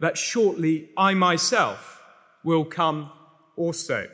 that 0.00 0.18
shortly 0.18 0.90
I 0.96 1.14
myself 1.14 2.02
will 2.44 2.64
come 2.64 3.10
also. 3.56 4.08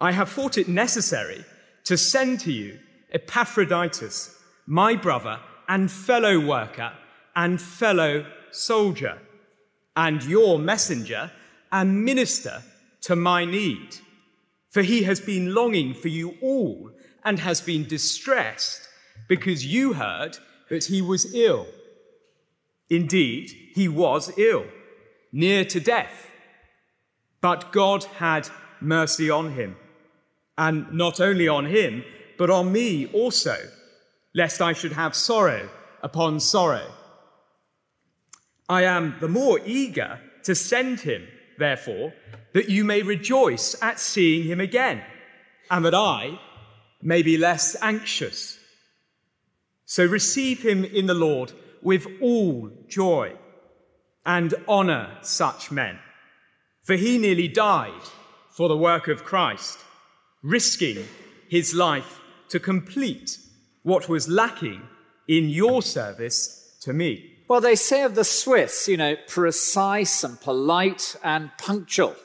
I 0.00 0.12
have 0.12 0.30
thought 0.30 0.58
it 0.58 0.68
necessary 0.68 1.44
to 1.84 1.96
send 1.96 2.40
to 2.40 2.52
you 2.52 2.78
Epaphroditus, 3.12 4.36
my 4.66 4.96
brother 4.96 5.38
and 5.68 5.90
fellow 5.90 6.38
worker 6.40 6.92
and 7.36 7.60
fellow 7.60 8.26
soldier, 8.50 9.18
and 9.96 10.22
your 10.24 10.58
messenger 10.58 11.30
and 11.70 12.04
minister 12.04 12.62
to 13.02 13.16
my 13.16 13.44
need. 13.44 13.96
For 14.70 14.82
he 14.82 15.04
has 15.04 15.20
been 15.20 15.54
longing 15.54 15.94
for 15.94 16.08
you 16.08 16.34
all 16.40 16.90
and 17.24 17.38
has 17.38 17.60
been 17.60 17.86
distressed 17.86 18.88
because 19.28 19.64
you 19.64 19.92
heard 19.92 20.36
that 20.68 20.84
he 20.84 21.00
was 21.00 21.34
ill. 21.34 21.66
Indeed, 22.90 23.50
he 23.74 23.88
was 23.88 24.36
ill, 24.38 24.66
near 25.32 25.64
to 25.64 25.80
death. 25.80 26.30
But 27.40 27.72
God 27.72 28.04
had 28.04 28.48
mercy 28.80 29.30
on 29.30 29.52
him, 29.52 29.76
and 30.56 30.92
not 30.92 31.20
only 31.20 31.48
on 31.48 31.66
him, 31.66 32.04
but 32.38 32.50
on 32.50 32.72
me 32.72 33.06
also, 33.06 33.56
lest 34.34 34.60
I 34.60 34.72
should 34.72 34.92
have 34.92 35.14
sorrow 35.14 35.68
upon 36.02 36.40
sorrow. 36.40 36.90
I 38.68 38.84
am 38.84 39.16
the 39.20 39.28
more 39.28 39.60
eager 39.64 40.20
to 40.44 40.54
send 40.54 41.00
him, 41.00 41.26
therefore, 41.58 42.12
that 42.52 42.68
you 42.68 42.84
may 42.84 43.02
rejoice 43.02 43.74
at 43.82 43.98
seeing 43.98 44.44
him 44.44 44.60
again, 44.60 45.02
and 45.70 45.84
that 45.84 45.94
I 45.94 46.38
may 47.02 47.22
be 47.22 47.36
less 47.36 47.76
anxious. 47.82 48.58
So 49.86 50.04
receive 50.04 50.62
him 50.62 50.84
in 50.84 51.06
the 51.06 51.14
Lord 51.14 51.52
with 51.84 52.06
all 52.20 52.70
joy 52.88 53.36
and 54.26 54.54
honor 54.66 55.18
such 55.22 55.70
men. 55.70 55.98
For 56.82 56.96
he 56.96 57.18
nearly 57.18 57.46
died 57.46 58.02
for 58.50 58.68
the 58.68 58.76
work 58.76 59.06
of 59.06 59.24
Christ, 59.24 59.78
risking 60.42 61.06
his 61.48 61.74
life 61.74 62.20
to 62.48 62.58
complete 62.58 63.38
what 63.82 64.08
was 64.08 64.28
lacking 64.28 64.82
in 65.28 65.48
your 65.48 65.82
service 65.82 66.76
to 66.80 66.92
me. 66.92 67.30
Well, 67.48 67.60
they 67.60 67.76
say 67.76 68.02
of 68.02 68.14
the 68.14 68.24
Swiss, 68.24 68.88
you 68.88 68.96
know, 68.96 69.16
precise 69.28 70.24
and 70.24 70.40
polite 70.40 71.16
and 71.22 71.50
punctual. 71.58 72.16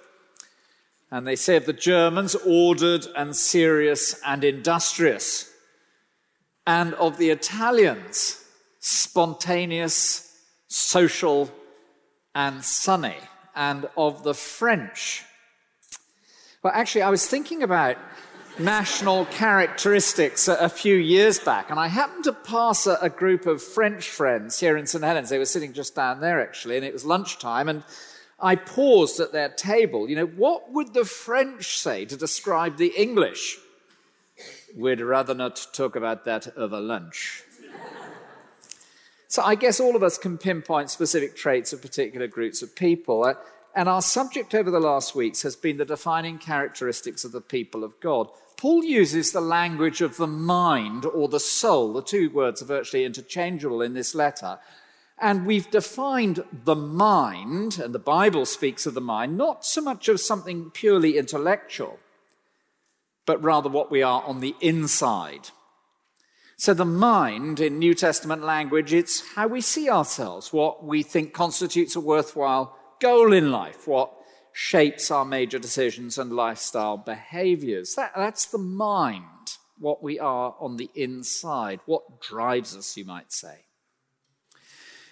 And 1.12 1.28
they 1.28 1.36
say 1.36 1.58
of 1.58 1.66
the 1.66 1.74
Germans, 1.74 2.36
ordered 2.46 3.06
and 3.18 3.36
serious 3.36 4.20
and 4.26 4.44
industrious. 4.44 5.52
And 6.66 6.94
of 6.96 7.18
the 7.18 7.32
Italians, 7.32 8.46
spontaneous, 8.80 10.38
social, 10.68 11.52
and 12.34 12.64
sunny, 12.64 13.18
and 13.56 13.88
of 13.98 14.24
the 14.24 14.34
French. 14.34 15.24
Well, 16.64 16.74
actually, 16.76 17.04
I 17.04 17.10
was 17.10 17.26
thinking 17.26 17.64
about 17.64 17.98
national 18.60 19.26
characteristics 19.26 20.48
a, 20.48 20.56
a, 20.56 20.70
few 20.70 20.96
years 20.96 21.40
back, 21.40 21.70
and 21.70 21.80
I 21.80 21.88
happened 21.88 22.26
to 22.26 22.34
pass 22.34 22.86
a, 22.88 22.98
a 23.02 23.10
group 23.10 23.46
of 23.46 23.64
French 23.64 24.10
friends 24.10 24.60
here 24.60 24.76
in 24.76 24.86
St. 24.86 25.04
Helens. 25.04 25.30
They 25.30 25.38
were 25.38 25.46
sitting 25.46 25.74
just 25.74 25.96
down 25.96 26.20
there, 26.20 26.42
actually, 26.42 26.76
and 26.76 26.86
it 26.86 26.94
was 26.94 27.06
lunchtime, 27.06 27.70
and 27.70 27.84
I 28.40 28.56
paused 28.56 29.20
at 29.20 29.32
their 29.32 29.50
table. 29.50 30.10
You 30.10 30.18
know, 30.18 30.26
what 30.26 30.72
would 30.72 30.94
the 30.94 31.06
French 31.06 31.78
say 31.78 32.06
to 32.06 32.18
describe 32.18 32.78
the 32.78 32.94
English? 32.98 33.58
We'd 34.76 35.02
rather 35.02 35.34
not 35.34 35.68
talk 35.74 35.96
about 35.96 36.26
that 36.26 36.56
over 36.58 36.80
lunch. 36.80 37.44
So 39.30 39.44
I 39.44 39.54
guess 39.54 39.80
all 39.80 39.96
of 39.96 40.02
us 40.02 40.18
can 40.18 40.40
pinpoint 40.40 40.90
specific 40.90 41.36
traits 41.36 41.72
of 41.72 41.84
particular 41.84 42.26
groups 42.26 42.64
of 42.64 42.76
people. 42.76 43.24
Uh, 43.24 43.36
and 43.76 43.88
our 43.88 44.02
subject 44.02 44.56
over 44.56 44.72
the 44.72 44.80
last 44.80 45.14
weeks 45.14 45.44
has 45.44 45.56
been 45.56 45.78
the 45.78 45.86
defining 45.86 46.40
characteristics 46.40 47.24
of 47.24 47.32
the 47.32 47.40
people 47.40 47.84
of 47.84 48.00
God. 48.00 48.28
Paul 48.58 48.84
uses 48.84 49.32
the 49.32 49.40
language 49.40 50.02
of 50.02 50.18
the 50.18 50.26
mind 50.26 51.06
or 51.06 51.28
the 51.28 51.40
soul. 51.40 51.94
The 51.94 52.02
two 52.02 52.32
words 52.32 52.64
are 52.64 52.66
virtually 52.66 53.06
interchangeable 53.06 53.84
in 53.84 53.94
this 53.94 54.16
letter. 54.16 54.58
And 55.20 55.46
we've 55.46 55.70
defined 55.70 56.44
the 56.52 56.76
mind, 56.76 57.78
and 57.78 57.94
the 57.94 58.00
Bible 58.00 58.48
speaks 58.48 58.88
of 58.88 58.96
the 58.96 59.02
mind, 59.02 59.38
not 59.38 59.64
so 59.64 59.82
much 59.82 60.10
of 60.10 60.20
something 60.20 60.72
purely 60.72 61.20
intellectual, 61.20 62.00
but 63.28 63.44
rather 63.44 63.70
what 63.70 63.92
we 63.92 64.02
are 64.02 64.24
on 64.24 64.40
the 64.40 64.56
inside. 64.60 65.52
So 66.60 66.74
the 66.74 66.84
mind 66.84 67.62
in 67.62 67.80
New 67.80 67.94
Testament 67.94 68.44
language, 68.44 68.94
it's 68.94 69.26
how 69.34 69.48
we 69.48 69.62
see 69.62 69.90
ourselves, 69.90 70.52
what 70.52 70.84
we 70.84 71.04
think 71.04 71.32
constitutes 71.32 71.96
a 71.96 72.02
worthwhile 72.02 72.78
goal 73.00 73.32
in 73.32 73.50
life, 73.50 73.88
what 73.88 74.12
shapes 74.52 75.10
our 75.10 75.24
major 75.24 75.58
decisions 75.58 76.18
and 76.18 76.34
lifestyle 76.34 76.98
behaviors. 76.98 77.96
That, 77.96 78.12
that's 78.14 78.46
the 78.46 78.58
mind, 78.58 79.24
what 79.78 80.04
we 80.04 80.20
are 80.20 80.54
on 80.60 80.76
the 80.76 80.90
inside, 80.96 81.80
what 81.86 82.20
drives 82.20 82.76
us, 82.76 82.98
you 82.98 83.06
might 83.06 83.32
say. 83.32 83.64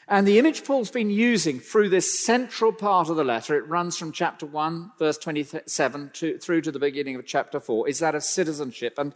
And 0.09 0.27
the 0.27 0.39
image 0.39 0.65
Paul's 0.65 0.91
been 0.91 1.09
using 1.09 1.61
through 1.61 1.87
this 1.87 2.19
central 2.25 2.73
part 2.73 3.07
of 3.07 3.15
the 3.15 3.23
letter, 3.23 3.55
it 3.55 3.69
runs 3.69 3.97
from 3.97 4.11
chapter 4.11 4.45
1, 4.45 4.91
verse 4.99 5.17
27, 5.17 6.11
to, 6.15 6.39
through 6.39 6.61
to 6.63 6.73
the 6.73 6.79
beginning 6.79 7.15
of 7.15 7.25
chapter 7.25 7.61
4, 7.61 7.87
is 7.87 7.99
that 7.99 8.15
of 8.15 8.23
citizenship. 8.23 8.95
And 8.97 9.13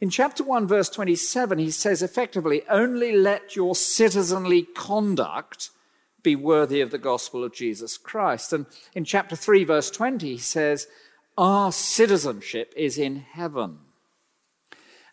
in 0.00 0.10
chapter 0.10 0.42
1, 0.42 0.66
verse 0.66 0.88
27, 0.88 1.58
he 1.58 1.70
says 1.70 2.02
effectively, 2.02 2.62
only 2.68 3.12
let 3.12 3.54
your 3.54 3.74
citizenly 3.74 4.62
conduct 4.74 5.70
be 6.22 6.36
worthy 6.36 6.80
of 6.80 6.90
the 6.90 6.98
gospel 6.98 7.44
of 7.44 7.52
Jesus 7.52 7.98
Christ. 7.98 8.52
And 8.52 8.66
in 8.94 9.04
chapter 9.04 9.36
3, 9.36 9.64
verse 9.64 9.90
20, 9.90 10.26
he 10.26 10.38
says, 10.38 10.86
our 11.36 11.72
citizenship 11.72 12.72
is 12.76 12.98
in 12.98 13.16
heaven. 13.16 13.78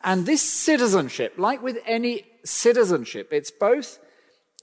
And 0.01 0.25
this 0.25 0.41
citizenship, 0.41 1.33
like 1.37 1.61
with 1.61 1.77
any 1.85 2.25
citizenship, 2.43 3.29
it's 3.31 3.51
both, 3.51 3.99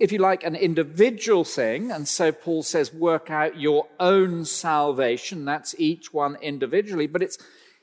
if 0.01 0.13
you 0.13 0.19
like, 0.19 0.45
an 0.45 0.55
individual 0.55 1.45
thing. 1.45 1.91
And 1.91 2.09
so 2.09 2.33
Paul 2.33 2.63
says, 2.63 2.93
work 2.93 3.31
out 3.31 3.61
your 3.61 3.89
own 4.01 4.45
salvation. 4.45 5.45
That's 5.45 5.75
each 5.79 6.13
one 6.13 6.37
individually. 6.41 7.07
But 7.07 7.23
it's 7.23 7.39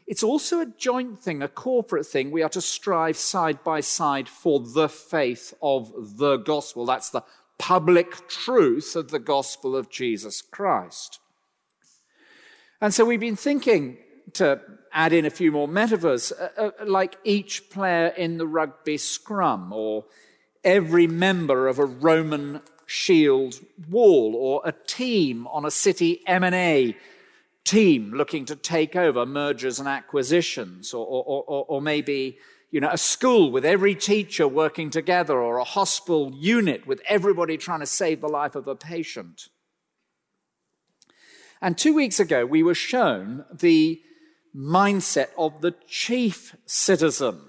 it's 0.08 0.24
also 0.24 0.60
a 0.60 0.66
joint 0.66 1.20
thing, 1.20 1.42
a 1.42 1.48
corporate 1.48 2.06
thing. 2.06 2.32
We 2.32 2.44
are 2.44 2.50
to 2.50 2.62
strive 2.62 3.18
side 3.18 3.64
by 3.64 3.82
side 3.82 4.28
for 4.28 4.60
the 4.60 4.90
faith 4.90 5.54
of 5.62 6.18
the 6.18 6.38
gospel. 6.38 6.86
That's 6.86 7.10
the 7.10 7.24
public 7.58 8.28
truth 8.28 8.96
of 8.96 9.12
the 9.12 9.20
gospel 9.20 9.76
of 9.76 9.90
Jesus 9.90 10.42
Christ. 10.42 11.20
And 12.82 12.94
so 12.94 13.06
we've 13.06 13.20
been 13.20 13.36
thinking 13.36 13.98
to 14.34 14.60
add 14.92 15.14
in 15.14 15.26
a 15.26 15.30
few 15.30 15.52
more 15.52 15.68
metaphors, 15.68 16.32
uh, 16.32 16.50
uh, 16.58 16.72
like 16.86 17.16
each 17.24 17.70
player 17.70 18.08
in 18.08 18.38
the 18.38 18.48
rugby 18.48 18.98
scrum, 18.98 19.72
or 19.72 20.06
every 20.64 21.08
member 21.08 21.68
of 21.68 21.80
a 21.80 21.86
Roman 21.86 22.62
shield 22.86 23.60
wall, 23.90 24.36
or 24.36 24.62
a 24.66 24.74
team 24.88 25.48
on 25.48 25.66
a 25.66 25.72
city 25.72 26.22
M&A 26.26 26.98
team 27.64 28.12
looking 28.14 28.46
to 28.46 28.56
take 28.56 28.96
over 28.96 29.26
mergers 29.26 29.80
and 29.80 29.88
acquisitions, 29.88 30.94
or, 30.94 31.06
or, 31.06 31.44
or, 31.48 31.66
or 31.68 31.82
maybe 31.82 32.38
you 32.72 32.80
know, 32.80 32.90
a 32.90 32.98
school 32.98 33.52
with 33.52 33.66
every 33.66 33.94
teacher 33.94 34.48
working 34.48 34.90
together, 34.90 35.42
or 35.42 35.58
a 35.58 35.64
hospital 35.64 36.32
unit 36.34 36.88
with 36.88 37.02
everybody 37.06 37.58
trying 37.58 37.82
to 37.82 37.86
save 37.86 38.22
the 38.22 38.30
life 38.30 38.56
of 38.56 38.68
a 38.68 38.76
patient. 38.76 39.50
And 41.62 41.78
two 41.78 41.94
weeks 41.94 42.20
ago, 42.20 42.46
we 42.46 42.64
were 42.64 42.74
shown 42.74 43.46
the 43.54 44.02
mindset 44.56 45.28
of 45.38 45.62
the 45.62 45.76
chief 45.88 46.56
citizen 46.66 47.42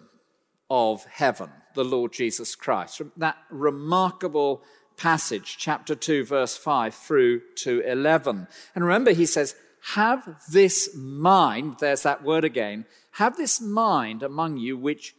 of 0.68 1.04
heaven, 1.04 1.50
the 1.74 1.84
Lord 1.84 2.12
Jesus 2.12 2.54
Christ. 2.54 2.98
From 2.98 3.12
that 3.16 3.36
remarkable 3.50 4.62
passage, 4.96 5.56
chapter 5.58 5.94
2, 5.94 6.24
verse 6.24 6.56
5 6.56 6.94
through 6.94 7.40
to 7.56 7.80
11. 7.80 8.48
And 8.74 8.84
remember, 8.84 9.12
he 9.12 9.26
says, 9.26 9.54
Have 9.90 10.40
this 10.50 10.94
mind, 10.94 11.76
there's 11.80 12.04
that 12.04 12.22
word 12.22 12.44
again, 12.44 12.86
have 13.12 13.36
this 13.36 13.60
mind 13.60 14.22
among 14.22 14.56
you 14.56 14.76
which 14.76 15.14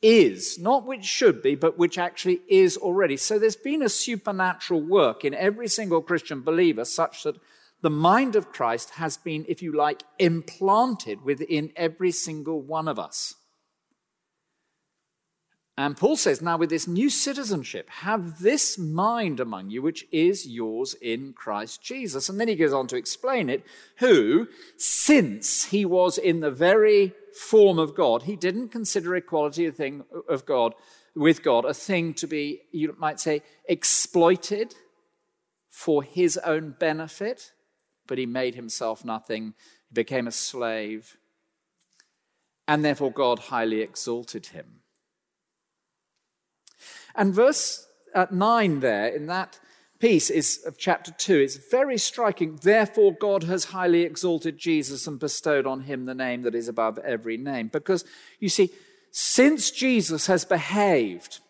is, 0.00 0.58
not 0.58 0.86
which 0.86 1.04
should 1.04 1.42
be, 1.42 1.54
but 1.54 1.78
which 1.78 1.98
actually 1.98 2.40
is 2.48 2.76
already. 2.76 3.16
So 3.16 3.38
there's 3.38 3.56
been 3.56 3.82
a 3.82 3.88
supernatural 3.88 4.80
work 4.80 5.24
in 5.24 5.34
every 5.34 5.68
single 5.68 6.00
Christian 6.00 6.40
believer 6.40 6.84
such 6.84 7.22
that 7.24 7.36
the 7.80 7.90
mind 7.90 8.34
of 8.34 8.52
Christ 8.52 8.90
has 8.90 9.16
been, 9.16 9.44
if 9.48 9.62
you 9.62 9.72
like, 9.72 10.02
implanted 10.18 11.22
within 11.22 11.72
every 11.76 12.10
single 12.10 12.60
one 12.60 12.88
of 12.88 12.98
us. 12.98 13.34
And 15.78 15.96
Paul 15.96 16.16
says, 16.16 16.42
now 16.42 16.56
with 16.56 16.70
this 16.70 16.88
new 16.88 17.08
citizenship, 17.08 17.88
have 17.88 18.40
this 18.40 18.76
mind 18.76 19.38
among 19.38 19.70
you, 19.70 19.80
which 19.80 20.08
is 20.10 20.44
yours 20.44 20.94
in 20.94 21.34
Christ 21.34 21.80
Jesus. 21.80 22.28
And 22.28 22.40
then 22.40 22.48
he 22.48 22.56
goes 22.56 22.72
on 22.72 22.88
to 22.88 22.96
explain 22.96 23.48
it, 23.48 23.64
who, 23.98 24.48
since 24.76 25.66
he 25.66 25.84
was 25.84 26.18
in 26.18 26.40
the 26.40 26.50
very 26.50 27.12
form 27.32 27.78
of 27.78 27.94
God, 27.94 28.24
he 28.24 28.34
didn't 28.34 28.70
consider 28.70 29.14
equality 29.14 29.66
a 29.66 29.70
thing 29.70 30.04
of 30.28 30.44
God 30.44 30.74
with 31.14 31.44
God 31.44 31.64
a 31.64 31.72
thing 31.72 32.12
to 32.14 32.26
be, 32.26 32.62
you 32.72 32.96
might 32.98 33.20
say, 33.20 33.42
exploited 33.68 34.74
for 35.70 36.02
his 36.02 36.36
own 36.38 36.74
benefit, 36.80 37.52
but 38.08 38.18
he 38.18 38.26
made 38.26 38.56
himself 38.56 39.04
nothing, 39.04 39.54
he 39.90 39.94
became 39.94 40.26
a 40.26 40.32
slave, 40.32 41.16
and 42.66 42.84
therefore 42.84 43.12
God 43.12 43.38
highly 43.38 43.80
exalted 43.80 44.46
him. 44.46 44.77
And 47.18 47.34
verse 47.34 47.86
uh, 48.14 48.26
9 48.30 48.80
there, 48.80 49.08
in 49.08 49.26
that 49.26 49.58
piece 49.98 50.30
is 50.30 50.62
of 50.64 50.78
chapter 50.78 51.10
2 51.10 51.40
is 51.40 51.56
very 51.70 51.98
striking. 51.98 52.60
Therefore, 52.62 53.12
God 53.12 53.42
has 53.42 53.66
highly 53.66 54.02
exalted 54.02 54.56
Jesus 54.56 55.06
and 55.06 55.18
bestowed 55.18 55.66
on 55.66 55.82
him 55.82 56.04
the 56.04 56.14
name 56.14 56.42
that 56.42 56.54
is 56.54 56.68
above 56.68 56.96
every 56.98 57.36
name. 57.36 57.68
Because 57.68 58.04
you 58.38 58.48
see, 58.48 58.70
since 59.10 59.72
Jesus 59.72 60.28
has 60.28 60.44
behaved, 60.44 61.40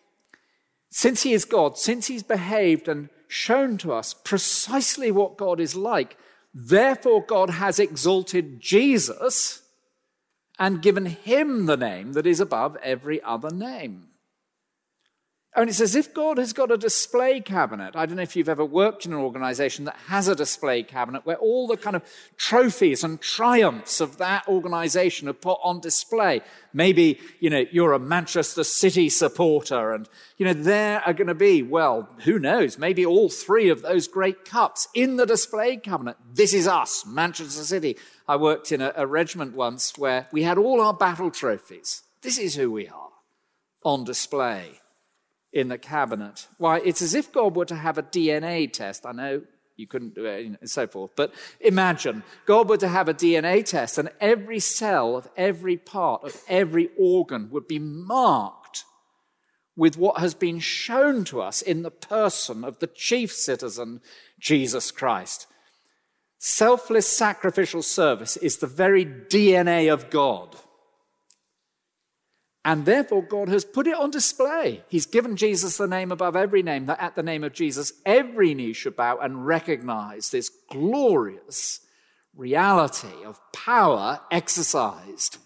since 0.89 1.21
he 1.21 1.33
is 1.33 1.45
God, 1.45 1.77
since 1.77 2.07
he's 2.07 2.23
behaved 2.23 2.87
and 2.87 3.09
shown 3.27 3.77
to 3.77 3.93
us 3.93 4.15
precisely 4.15 5.11
what 5.11 5.37
God 5.37 5.59
is 5.59 5.75
like, 5.75 6.17
therefore 6.51 7.23
God 7.23 7.51
has 7.51 7.79
exalted 7.79 8.59
Jesus 8.59 9.61
and 10.57 10.81
given 10.81 11.05
him 11.05 11.67
the 11.67 11.77
name 11.77 12.13
that 12.13 12.25
is 12.25 12.39
above 12.39 12.75
every 12.77 13.21
other 13.21 13.51
name. 13.51 14.08
And 15.55 15.67
it's 15.67 15.81
as 15.81 15.95
if 15.95 16.13
God 16.13 16.37
has 16.37 16.53
got 16.53 16.71
a 16.71 16.77
display 16.77 17.41
cabinet. 17.41 17.95
I 17.95 18.05
don't 18.05 18.17
know 18.17 18.21
if 18.21 18.35
you've 18.35 18.49
ever 18.49 18.63
worked 18.63 19.07
in 19.07 19.13
an 19.13 19.19
organization 19.19 19.85
that 19.85 19.97
has 20.05 20.27
a 20.27 20.35
display 20.35 20.83
cabinet 20.83 21.25
where 21.25 21.37
all 21.37 21.65
the 21.65 21.75
kind 21.75 21.95
of 21.95 22.03
trophies 22.37 23.03
and 23.03 23.19
triumphs 23.19 23.99
of 23.99 24.17
that 24.17 24.47
organization 24.47 25.27
are 25.27 25.33
put 25.33 25.57
on 25.63 25.79
display. 25.79 26.41
Maybe, 26.71 27.19
you 27.39 27.49
know, 27.49 27.65
you're 27.71 27.93
a 27.93 27.99
Manchester 27.99 28.63
City 28.63 29.09
supporter 29.09 29.91
and, 29.91 30.07
you 30.37 30.45
know, 30.45 30.53
there 30.53 31.01
are 31.01 31.13
going 31.13 31.27
to 31.27 31.33
be, 31.33 31.63
well, 31.63 32.07
who 32.25 32.37
knows, 32.37 32.77
maybe 32.77 33.03
all 33.03 33.27
three 33.27 33.69
of 33.69 33.81
those 33.81 34.07
great 34.07 34.45
cups 34.45 34.87
in 34.93 35.17
the 35.17 35.25
display 35.25 35.77
cabinet. 35.77 36.17
This 36.31 36.53
is 36.53 36.67
us, 36.67 37.07
Manchester 37.07 37.63
City. 37.63 37.97
I 38.27 38.35
worked 38.35 38.71
in 38.71 38.81
a, 38.81 38.93
a 38.95 39.07
regiment 39.07 39.55
once 39.55 39.97
where 39.97 40.27
we 40.31 40.43
had 40.43 40.59
all 40.59 40.79
our 40.79 40.93
battle 40.93 41.31
trophies. 41.31 42.03
This 42.21 42.37
is 42.37 42.53
who 42.53 42.71
we 42.71 42.87
are 42.87 43.09
on 43.83 44.03
display 44.03 44.78
in 45.51 45.67
the 45.67 45.77
cabinet. 45.77 46.47
Why, 46.57 46.79
it's 46.79 47.01
as 47.01 47.13
if 47.13 47.31
God 47.31 47.55
were 47.55 47.65
to 47.65 47.75
have 47.75 47.97
a 47.97 48.03
DNA 48.03 48.71
test. 48.71 49.05
I 49.05 49.11
know 49.11 49.41
you 49.75 49.87
couldn't 49.87 50.13
do 50.13 50.25
it 50.25 50.45
and 50.45 50.69
so 50.69 50.87
forth, 50.87 51.11
but 51.15 51.33
imagine 51.59 52.23
God 52.45 52.69
were 52.69 52.77
to 52.77 52.87
have 52.87 53.07
a 53.07 53.13
DNA 53.13 53.65
test 53.65 53.97
and 53.97 54.09
every 54.19 54.59
cell 54.59 55.15
of 55.15 55.29
every 55.37 55.77
part 55.77 56.23
of 56.23 56.41
every 56.47 56.89
organ 56.97 57.49
would 57.51 57.67
be 57.67 57.79
marked 57.79 58.83
with 59.75 59.97
what 59.97 60.19
has 60.19 60.33
been 60.33 60.59
shown 60.59 61.23
to 61.23 61.41
us 61.41 61.61
in 61.61 61.83
the 61.83 61.91
person 61.91 62.65
of 62.65 62.79
the 62.79 62.87
chief 62.87 63.31
citizen, 63.31 64.01
Jesus 64.37 64.91
Christ. 64.91 65.47
Selfless 66.37 67.07
sacrificial 67.07 67.81
service 67.81 68.35
is 68.37 68.57
the 68.57 68.67
very 68.67 69.05
DNA 69.05 69.91
of 69.91 70.09
God. 70.09 70.57
And 72.69 72.85
therefore, 72.85 73.23
God 73.23 73.49
has 73.49 73.65
put 73.65 73.87
it 73.87 73.95
on 73.95 74.11
display. 74.11 74.83
He's 74.89 75.07
given 75.07 75.35
Jesus 75.35 75.77
the 75.77 75.87
name 75.87 76.11
above 76.11 76.35
every 76.35 76.61
name, 76.61 76.85
that 76.85 77.01
at 77.01 77.15
the 77.15 77.23
name 77.23 77.43
of 77.43 77.51
Jesus, 77.51 77.93
every 78.05 78.53
knee 78.53 78.73
should 78.73 78.95
bow 78.95 79.17
and 79.17 79.43
recognize 79.43 80.29
this 80.29 80.51
glorious 80.69 81.79
reality 82.35 83.25
of 83.25 83.39
power 83.53 84.21
exercised 84.29 85.39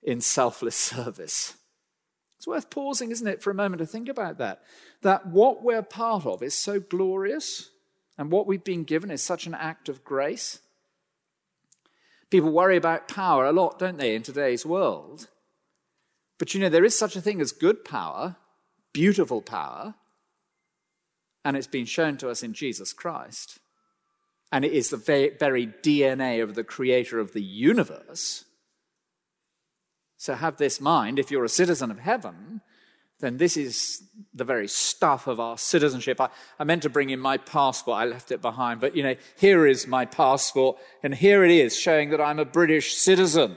in 0.00 0.20
selfless 0.20 0.76
service. 0.76 1.56
It's 2.36 2.46
worth 2.46 2.70
pausing, 2.70 3.10
isn't 3.10 3.26
it, 3.26 3.42
for 3.42 3.50
a 3.50 3.54
moment 3.54 3.80
to 3.80 3.86
think 3.86 4.08
about 4.08 4.38
that. 4.38 4.62
That 5.02 5.26
what 5.26 5.64
we're 5.64 5.82
part 5.82 6.24
of 6.24 6.40
is 6.40 6.54
so 6.54 6.78
glorious, 6.78 7.70
and 8.16 8.30
what 8.30 8.46
we've 8.46 8.62
been 8.62 8.84
given 8.84 9.10
is 9.10 9.24
such 9.24 9.48
an 9.48 9.54
act 9.54 9.88
of 9.88 10.04
grace. 10.04 10.60
People 12.30 12.52
worry 12.52 12.76
about 12.76 13.08
power 13.08 13.44
a 13.44 13.50
lot, 13.50 13.80
don't 13.80 13.98
they, 13.98 14.14
in 14.14 14.22
today's 14.22 14.64
world? 14.64 15.26
But 16.38 16.54
you 16.54 16.60
know, 16.60 16.68
there 16.68 16.84
is 16.84 16.96
such 16.96 17.16
a 17.16 17.20
thing 17.20 17.40
as 17.40 17.52
good 17.52 17.84
power, 17.84 18.36
beautiful 18.92 19.42
power, 19.42 19.94
and 21.44 21.56
it's 21.56 21.66
been 21.66 21.86
shown 21.86 22.16
to 22.18 22.30
us 22.30 22.42
in 22.42 22.52
Jesus 22.52 22.92
Christ. 22.92 23.58
And 24.50 24.64
it 24.64 24.72
is 24.72 24.90
the 24.90 24.96
very 24.96 25.66
DNA 25.66 26.42
of 26.42 26.54
the 26.54 26.64
creator 26.64 27.18
of 27.18 27.32
the 27.32 27.42
universe. 27.42 28.44
So 30.16 30.34
have 30.34 30.56
this 30.56 30.80
mind 30.80 31.18
if 31.18 31.30
you're 31.30 31.44
a 31.44 31.50
citizen 31.50 31.90
of 31.90 31.98
heaven, 31.98 32.60
then 33.20 33.36
this 33.36 33.56
is 33.56 34.02
the 34.32 34.44
very 34.44 34.68
stuff 34.68 35.26
of 35.26 35.40
our 35.40 35.58
citizenship. 35.58 36.20
I, 36.20 36.28
I, 36.58 36.64
meant 36.64 36.82
to 36.82 36.90
bring 36.90 37.10
in 37.10 37.18
my 37.18 37.36
passport. 37.36 37.98
I 37.98 38.04
left 38.04 38.30
it 38.30 38.40
behind. 38.40 38.80
But, 38.80 38.94
you 38.94 39.02
know, 39.02 39.16
here 39.36 39.66
is 39.66 39.86
my 39.86 40.06
passport, 40.06 40.78
and 41.02 41.14
here 41.14 41.44
it 41.44 41.50
is 41.50 41.76
showing 41.76 42.10
that 42.10 42.20
I'm 42.20 42.38
a 42.38 42.44
British 42.44 42.94
citizen. 42.94 43.56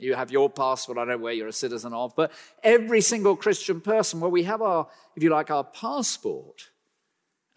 You 0.00 0.14
have 0.14 0.30
your 0.30 0.50
passport, 0.50 0.98
I 0.98 1.02
don't 1.02 1.08
know 1.08 1.18
where 1.18 1.32
you're 1.32 1.48
a 1.48 1.52
citizen 1.52 1.92
of, 1.92 2.14
but 2.16 2.32
every 2.62 3.00
single 3.00 3.36
Christian 3.36 3.80
person, 3.80 4.20
well, 4.20 4.30
we 4.30 4.44
have 4.44 4.62
our, 4.62 4.88
if 5.16 5.22
you 5.22 5.30
like, 5.30 5.50
our 5.50 5.64
passport, 5.64 6.70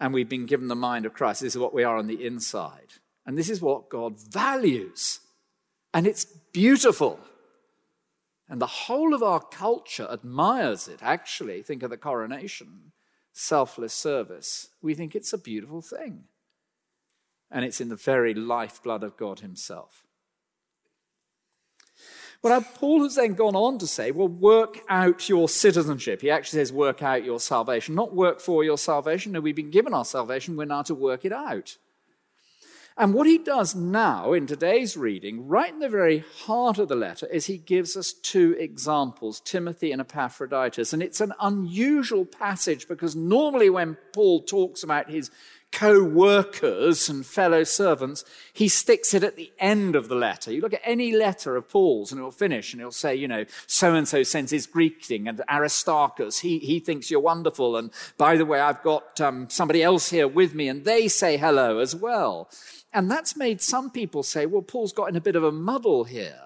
and 0.00 0.12
we've 0.12 0.28
been 0.28 0.46
given 0.46 0.68
the 0.68 0.74
mind 0.74 1.06
of 1.06 1.14
Christ. 1.14 1.40
This 1.40 1.54
is 1.54 1.60
what 1.60 1.74
we 1.74 1.84
are 1.84 1.96
on 1.96 2.06
the 2.06 2.24
inside. 2.24 2.94
And 3.26 3.38
this 3.38 3.48
is 3.48 3.60
what 3.60 3.88
God 3.88 4.18
values. 4.18 5.20
And 5.92 6.06
it's 6.06 6.24
beautiful. 6.24 7.20
And 8.48 8.60
the 8.60 8.66
whole 8.66 9.14
of 9.14 9.22
our 9.22 9.40
culture 9.40 10.06
admires 10.10 10.88
it, 10.88 10.98
actually. 11.02 11.62
Think 11.62 11.82
of 11.82 11.90
the 11.90 11.96
coronation, 11.96 12.92
selfless 13.32 13.94
service. 13.94 14.68
We 14.82 14.94
think 14.94 15.14
it's 15.14 15.32
a 15.32 15.38
beautiful 15.38 15.80
thing. 15.80 16.24
And 17.50 17.64
it's 17.64 17.80
in 17.80 17.88
the 17.88 17.96
very 17.96 18.34
lifeblood 18.34 19.02
of 19.02 19.16
God 19.16 19.40
Himself. 19.40 20.04
But 22.44 22.74
Paul 22.74 23.04
has 23.04 23.14
then 23.14 23.32
gone 23.32 23.56
on 23.56 23.78
to 23.78 23.86
say, 23.86 24.10
well, 24.10 24.28
work 24.28 24.82
out 24.90 25.30
your 25.30 25.48
citizenship. 25.48 26.20
He 26.20 26.30
actually 26.30 26.58
says, 26.58 26.74
work 26.74 27.02
out 27.02 27.24
your 27.24 27.40
salvation, 27.40 27.94
not 27.94 28.14
work 28.14 28.38
for 28.38 28.62
your 28.62 28.76
salvation. 28.76 29.32
No, 29.32 29.40
we've 29.40 29.56
been 29.56 29.70
given 29.70 29.94
our 29.94 30.04
salvation, 30.04 30.54
we're 30.54 30.66
now 30.66 30.82
to 30.82 30.94
work 30.94 31.24
it 31.24 31.32
out. 31.32 31.78
And 32.98 33.14
what 33.14 33.26
he 33.26 33.38
does 33.38 33.74
now 33.74 34.34
in 34.34 34.46
today's 34.46 34.94
reading, 34.94 35.48
right 35.48 35.72
in 35.72 35.78
the 35.78 35.88
very 35.88 36.22
heart 36.42 36.76
of 36.76 36.88
the 36.88 36.94
letter, 36.94 37.26
is 37.28 37.46
he 37.46 37.56
gives 37.56 37.96
us 37.96 38.12
two 38.12 38.54
examples 38.58 39.40
Timothy 39.40 39.90
and 39.90 40.02
Epaphroditus. 40.02 40.92
And 40.92 41.02
it's 41.02 41.22
an 41.22 41.32
unusual 41.40 42.26
passage 42.26 42.86
because 42.86 43.16
normally 43.16 43.70
when 43.70 43.96
Paul 44.12 44.42
talks 44.42 44.82
about 44.82 45.08
his 45.08 45.30
co 45.74 46.02
workers 46.02 47.08
and 47.08 47.26
fellow 47.26 47.64
servants, 47.64 48.24
he 48.52 48.68
sticks 48.68 49.12
it 49.12 49.24
at 49.24 49.36
the 49.36 49.52
end 49.58 49.96
of 49.96 50.08
the 50.08 50.14
letter. 50.14 50.52
You 50.52 50.60
look 50.60 50.72
at 50.72 50.80
any 50.84 51.12
letter 51.12 51.56
of 51.56 51.68
Paul's 51.68 52.12
and 52.12 52.20
it'll 52.20 52.30
finish 52.30 52.72
and 52.72 52.80
it'll 52.80 52.92
say, 52.92 53.14
you 53.14 53.26
know, 53.26 53.44
so 53.66 53.94
and 53.94 54.06
so 54.06 54.22
sends 54.22 54.52
his 54.52 54.66
greeting 54.66 55.26
and 55.26 55.42
Aristarchus, 55.50 56.38
he, 56.38 56.60
he 56.60 56.78
thinks 56.78 57.10
you're 57.10 57.20
wonderful. 57.20 57.76
And 57.76 57.90
by 58.16 58.36
the 58.36 58.46
way, 58.46 58.60
I've 58.60 58.82
got 58.82 59.20
um, 59.20 59.50
somebody 59.50 59.82
else 59.82 60.10
here 60.10 60.28
with 60.28 60.54
me 60.54 60.68
and 60.68 60.84
they 60.84 61.08
say 61.08 61.36
hello 61.36 61.80
as 61.80 61.94
well. 61.94 62.48
And 62.92 63.10
that's 63.10 63.36
made 63.36 63.60
some 63.60 63.90
people 63.90 64.22
say, 64.22 64.46
well, 64.46 64.62
Paul's 64.62 64.92
got 64.92 65.08
in 65.08 65.16
a 65.16 65.20
bit 65.20 65.36
of 65.36 65.42
a 65.42 65.52
muddle 65.52 66.04
here. 66.04 66.38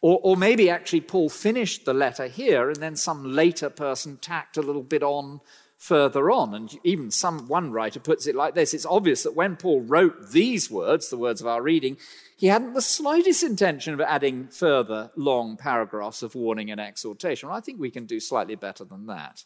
Or, 0.00 0.20
or 0.22 0.36
maybe 0.36 0.70
actually 0.70 1.02
Paul 1.02 1.28
finished 1.28 1.84
the 1.84 1.94
letter 1.94 2.28
here 2.28 2.70
and 2.70 2.76
then 2.76 2.96
some 2.96 3.34
later 3.34 3.68
person 3.68 4.16
tacked 4.16 4.56
a 4.56 4.62
little 4.62 4.82
bit 4.82 5.02
on 5.02 5.40
further 5.76 6.30
on. 6.30 6.54
And 6.54 6.78
even 6.84 7.10
some 7.10 7.48
one 7.48 7.70
writer 7.70 8.00
puts 8.00 8.26
it 8.26 8.34
like 8.34 8.54
this 8.54 8.74
It's 8.74 8.86
obvious 8.86 9.22
that 9.22 9.36
when 9.36 9.56
Paul 9.56 9.82
wrote 9.82 10.30
these 10.30 10.70
words, 10.70 11.08
the 11.08 11.18
words 11.18 11.40
of 11.40 11.46
our 11.46 11.62
reading, 11.62 11.96
he 12.36 12.48
hadn't 12.48 12.74
the 12.74 12.82
slightest 12.82 13.42
intention 13.42 13.94
of 13.94 14.00
adding 14.00 14.48
further 14.48 15.10
long 15.16 15.56
paragraphs 15.56 16.22
of 16.22 16.34
warning 16.34 16.70
and 16.70 16.80
exhortation. 16.80 17.48
Well, 17.48 17.58
I 17.58 17.60
think 17.60 17.80
we 17.80 17.90
can 17.90 18.06
do 18.06 18.20
slightly 18.20 18.56
better 18.56 18.84
than 18.84 19.06
that. 19.06 19.44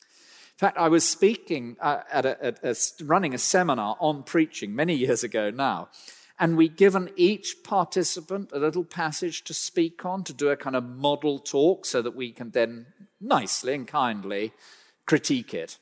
In 0.00 0.58
fact, 0.58 0.78
I 0.78 0.88
was 0.88 1.08
speaking 1.08 1.76
uh, 1.80 2.00
at, 2.12 2.26
a, 2.26 2.44
at 2.44 2.58
a, 2.62 2.76
running 3.04 3.34
a 3.34 3.38
seminar 3.38 3.96
on 4.00 4.22
preaching 4.22 4.74
many 4.74 4.94
years 4.94 5.24
ago 5.24 5.50
now, 5.50 5.88
and 6.38 6.56
we'd 6.56 6.76
given 6.76 7.10
each 7.16 7.56
participant 7.64 8.50
a 8.52 8.58
little 8.58 8.84
passage 8.84 9.44
to 9.44 9.54
speak 9.54 10.04
on, 10.04 10.24
to 10.24 10.32
do 10.32 10.50
a 10.50 10.56
kind 10.56 10.76
of 10.76 10.84
model 10.84 11.38
talk 11.38 11.86
so 11.86 12.02
that 12.02 12.14
we 12.14 12.32
can 12.32 12.50
then 12.50 12.86
nicely 13.20 13.74
and 13.74 13.86
kindly 13.86 14.52
critique 15.06 15.54
it. 15.54 15.78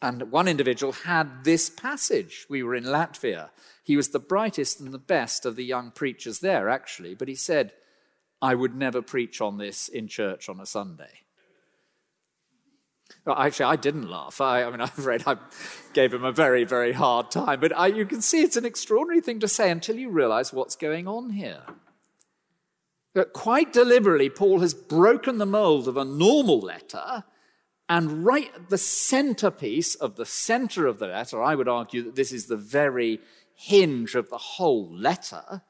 And 0.00 0.30
one 0.30 0.46
individual 0.46 0.92
had 0.92 1.44
this 1.44 1.68
passage. 1.68 2.46
We 2.48 2.62
were 2.62 2.74
in 2.74 2.84
Latvia. 2.84 3.50
He 3.82 3.96
was 3.96 4.10
the 4.10 4.20
brightest 4.20 4.80
and 4.80 4.94
the 4.94 4.98
best 4.98 5.44
of 5.44 5.56
the 5.56 5.64
young 5.64 5.90
preachers 5.90 6.38
there, 6.38 6.68
actually, 6.68 7.14
but 7.14 7.28
he 7.28 7.34
said, 7.34 7.72
I 8.40 8.54
would 8.54 8.76
never 8.76 9.02
preach 9.02 9.40
on 9.40 9.58
this 9.58 9.88
in 9.88 10.06
church 10.06 10.48
on 10.48 10.60
a 10.60 10.66
Sunday. 10.66 11.22
Well, 13.24 13.38
actually, 13.38 13.66
I 13.66 13.76
didn't 13.76 14.08
laugh. 14.08 14.40
I, 14.40 14.62
I 14.62 14.70
mean, 14.70 14.80
I'm 14.80 14.88
afraid 14.88 15.24
I 15.26 15.36
gave 15.92 16.14
him 16.14 16.24
a 16.24 16.32
very, 16.32 16.64
very 16.64 16.92
hard 16.92 17.30
time. 17.30 17.58
But 17.60 17.76
I, 17.76 17.88
you 17.88 18.06
can 18.06 18.22
see 18.22 18.42
it's 18.42 18.56
an 18.56 18.64
extraordinary 18.64 19.20
thing 19.20 19.40
to 19.40 19.48
say 19.48 19.70
until 19.70 19.96
you 19.96 20.10
realize 20.10 20.52
what's 20.52 20.76
going 20.76 21.08
on 21.08 21.30
here. 21.30 21.62
But 23.14 23.32
quite 23.32 23.72
deliberately, 23.72 24.30
Paul 24.30 24.60
has 24.60 24.74
broken 24.74 25.38
the 25.38 25.46
mold 25.46 25.88
of 25.88 25.96
a 25.96 26.04
normal 26.04 26.60
letter 26.60 27.24
and 27.88 28.24
right 28.24 28.50
at 28.54 28.68
the 28.68 28.78
centerpiece 28.78 29.94
of 29.94 30.16
the 30.16 30.26
center 30.26 30.86
of 30.86 30.98
the 30.98 31.06
letter, 31.06 31.42
I 31.42 31.54
would 31.54 31.68
argue 31.68 32.02
that 32.02 32.16
this 32.16 32.32
is 32.32 32.46
the 32.46 32.56
very 32.56 33.20
hinge 33.54 34.14
of 34.14 34.28
the 34.28 34.38
whole 34.38 34.94
letter. 34.94 35.62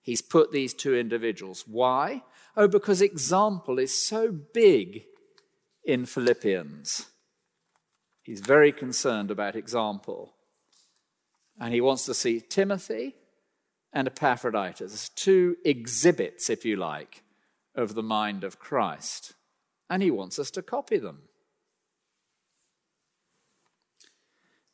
He's 0.00 0.22
put 0.22 0.50
these 0.50 0.72
two 0.72 0.96
individuals. 0.96 1.64
Why? 1.66 2.22
Oh, 2.56 2.68
because 2.68 3.02
example 3.02 3.78
is 3.78 3.96
so 3.96 4.32
big 4.32 5.04
in 5.84 6.06
Philippians. 6.06 7.06
He's 8.22 8.40
very 8.40 8.72
concerned 8.72 9.30
about 9.30 9.54
example. 9.54 10.34
And 11.60 11.74
he 11.74 11.80
wants 11.80 12.06
to 12.06 12.14
see 12.14 12.40
Timothy 12.40 13.14
and 13.92 14.08
Epaphroditus, 14.08 15.10
two 15.10 15.56
exhibits, 15.64 16.48
if 16.48 16.64
you 16.64 16.76
like, 16.76 17.24
of 17.74 17.94
the 17.94 18.02
mind 18.02 18.42
of 18.42 18.58
Christ. 18.58 19.34
And 19.90 20.02
he 20.02 20.10
wants 20.10 20.38
us 20.38 20.50
to 20.52 20.62
copy 20.62 20.96
them. 20.96 21.24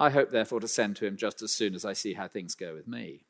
I 0.00 0.08
hope, 0.08 0.30
therefore, 0.30 0.60
to 0.60 0.66
send 0.66 0.96
to 0.96 1.06
him 1.06 1.18
just 1.18 1.42
as 1.42 1.52
soon 1.52 1.74
as 1.74 1.84
I 1.84 1.92
see 1.92 2.14
how 2.14 2.26
things 2.26 2.54
go 2.54 2.72
with 2.72 2.88
me. 2.88 3.20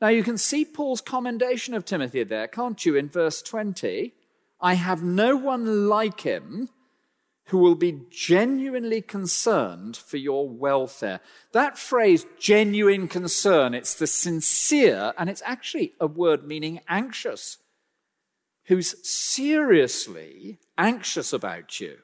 Now, 0.00 0.08
you 0.08 0.24
can 0.24 0.38
see 0.38 0.64
Paul's 0.64 1.02
commendation 1.02 1.74
of 1.74 1.84
Timothy 1.84 2.24
there, 2.24 2.48
can't 2.48 2.84
you, 2.86 2.96
in 2.96 3.10
verse 3.10 3.42
20? 3.42 4.14
I 4.58 4.74
have 4.74 5.02
no 5.02 5.36
one 5.36 5.86
like 5.86 6.22
him 6.22 6.70
who 7.46 7.58
will 7.58 7.74
be 7.74 8.00
genuinely 8.10 9.02
concerned 9.02 9.98
for 9.98 10.16
your 10.16 10.48
welfare. 10.48 11.20
That 11.52 11.76
phrase, 11.76 12.24
genuine 12.40 13.06
concern, 13.06 13.74
it's 13.74 13.94
the 13.94 14.06
sincere, 14.06 15.12
and 15.18 15.28
it's 15.28 15.42
actually 15.44 15.92
a 16.00 16.06
word 16.06 16.46
meaning 16.46 16.80
anxious, 16.88 17.58
who's 18.64 19.06
seriously 19.06 20.58
anxious 20.78 21.34
about 21.34 21.80
you. 21.80 21.98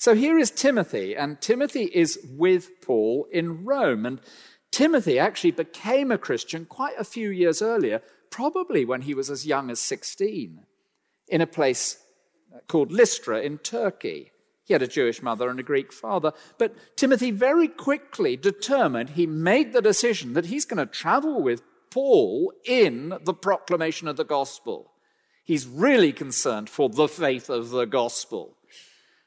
So 0.00 0.14
here 0.14 0.38
is 0.38 0.52
Timothy, 0.52 1.16
and 1.16 1.40
Timothy 1.40 1.90
is 1.92 2.20
with 2.24 2.80
Paul 2.80 3.26
in 3.32 3.64
Rome. 3.64 4.06
And 4.06 4.20
Timothy 4.70 5.18
actually 5.18 5.50
became 5.50 6.12
a 6.12 6.18
Christian 6.18 6.66
quite 6.66 6.96
a 6.96 7.04
few 7.04 7.30
years 7.30 7.60
earlier, 7.60 8.00
probably 8.30 8.84
when 8.84 9.02
he 9.02 9.12
was 9.12 9.28
as 9.28 9.44
young 9.44 9.70
as 9.70 9.80
16, 9.80 10.60
in 11.26 11.40
a 11.40 11.48
place 11.48 11.98
called 12.68 12.92
Lystra 12.92 13.40
in 13.40 13.58
Turkey. 13.58 14.30
He 14.64 14.72
had 14.72 14.82
a 14.82 14.86
Jewish 14.86 15.20
mother 15.20 15.48
and 15.48 15.58
a 15.58 15.64
Greek 15.64 15.92
father. 15.92 16.32
But 16.58 16.76
Timothy 16.96 17.32
very 17.32 17.66
quickly 17.66 18.36
determined, 18.36 19.10
he 19.10 19.26
made 19.26 19.72
the 19.72 19.82
decision 19.82 20.34
that 20.34 20.46
he's 20.46 20.64
going 20.64 20.78
to 20.78 20.86
travel 20.86 21.42
with 21.42 21.62
Paul 21.90 22.52
in 22.64 23.14
the 23.24 23.34
proclamation 23.34 24.06
of 24.06 24.16
the 24.16 24.24
gospel. 24.24 24.92
He's 25.44 25.66
really 25.66 26.12
concerned 26.12 26.70
for 26.70 26.88
the 26.88 27.08
faith 27.08 27.50
of 27.50 27.70
the 27.70 27.86
gospel. 27.86 28.57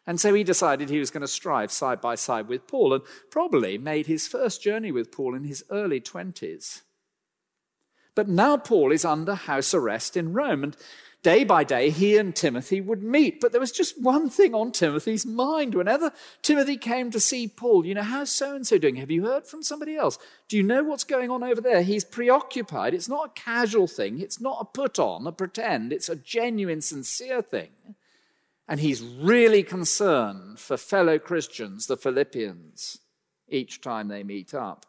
And 0.08 0.20
so 0.20 0.34
he 0.34 0.44
decided 0.44 0.90
he 0.90 1.00
was 1.00 1.12
going 1.12 1.22
to 1.22 1.28
strive 1.28 1.72
side 1.72 2.02
by 2.02 2.16
side 2.16 2.48
with 2.48 2.68
Paul 2.68 2.94
and 2.94 3.04
probably 3.30 3.78
made 3.78 4.08
his 4.08 4.28
first 4.28 4.62
journey 4.62 4.92
with 4.92 5.12
Paul 5.12 5.36
in 5.36 5.44
his 5.44 5.64
early 5.70 6.02
20s. 6.02 6.82
But 8.16 8.28
now 8.28 8.58
Paul 8.58 8.92
is 8.92 9.06
under 9.06 9.36
house 9.36 9.74
arrest 9.74 10.18
in 10.18 10.34
Rome, 10.34 10.64
and 10.64 10.78
day 11.24 11.44
by 11.44 11.64
day 11.64 11.92
he 11.92 12.18
and 12.18 12.36
Timothy 12.36 12.82
would 12.82 13.02
meet. 13.02 13.40
But 13.40 13.52
there 13.52 13.62
was 13.62 13.72
just 13.72 14.02
one 14.02 14.30
thing 14.30 14.54
on 14.54 14.72
Timothy's 14.72 15.26
mind. 15.26 15.76
Whenever 15.76 16.12
Timothy 16.42 16.76
came 16.76 17.10
to 17.12 17.20
see 17.20 17.48
Paul, 17.48 17.86
you 17.86 17.94
know, 17.94 18.04
how's 18.04 18.30
so 18.30 18.54
and 18.54 18.68
so 18.68 18.78
doing? 18.78 18.96
Have 18.96 19.12
you 19.12 19.26
heard 19.26 19.48
from 19.48 19.64
somebody 19.64 19.96
else? 19.96 20.18
Do 20.50 20.58
you 20.58 20.64
know 20.64 20.84
what's 20.84 21.06
going 21.06 21.30
on 21.30 21.42
over 21.42 21.62
there? 21.62 21.84
He's 21.84 22.04
preoccupied. 22.04 22.94
It's 22.94 23.08
not 23.08 23.28
a 23.28 23.40
casual 23.42 23.88
thing, 23.88 24.20
it's 24.20 24.42
not 24.42 24.58
a 24.60 24.66
put 24.66 25.00
on, 25.00 25.26
a 25.26 25.32
pretend, 25.32 25.94
it's 25.94 26.10
a 26.10 26.16
genuine, 26.16 26.82
sincere 26.82 27.42
thing. 27.42 27.70
And 28.68 28.80
he's 28.80 29.02
really 29.02 29.64
concerned 29.64 30.60
for 30.60 30.78
fellow 30.78 31.20
Christians, 31.20 31.88
the 31.88 31.98
Philippians, 31.98 33.00
each 33.50 33.82
time 33.82 34.08
they 34.08 34.24
meet 34.24 34.54
up. 34.54 34.86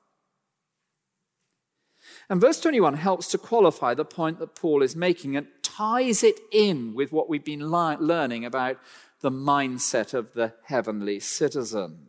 And 2.28 2.40
verse 2.40 2.60
21 2.60 2.94
helps 2.94 3.28
to 3.28 3.38
qualify 3.38 3.94
the 3.94 4.04
point 4.04 4.38
that 4.38 4.54
Paul 4.54 4.82
is 4.82 4.96
making 4.96 5.36
and 5.36 5.46
ties 5.62 6.22
it 6.22 6.40
in 6.50 6.94
with 6.94 7.12
what 7.12 7.28
we've 7.28 7.44
been 7.44 7.70
learning 7.70 8.44
about 8.44 8.78
the 9.20 9.30
mindset 9.30 10.14
of 10.14 10.32
the 10.34 10.54
heavenly 10.64 11.20
citizen. 11.20 12.08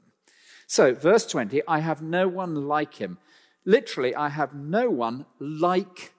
So, 0.68 0.94
verse 0.94 1.26
20, 1.26 1.62
I 1.68 1.80
have 1.80 2.02
no 2.02 2.28
one 2.28 2.68
like 2.68 2.96
him. 2.96 3.20
Literally, 3.66 4.16
I 4.16 4.30
have 4.30 4.56
no 4.56 4.90
one 4.90 5.26
like 5.40 6.14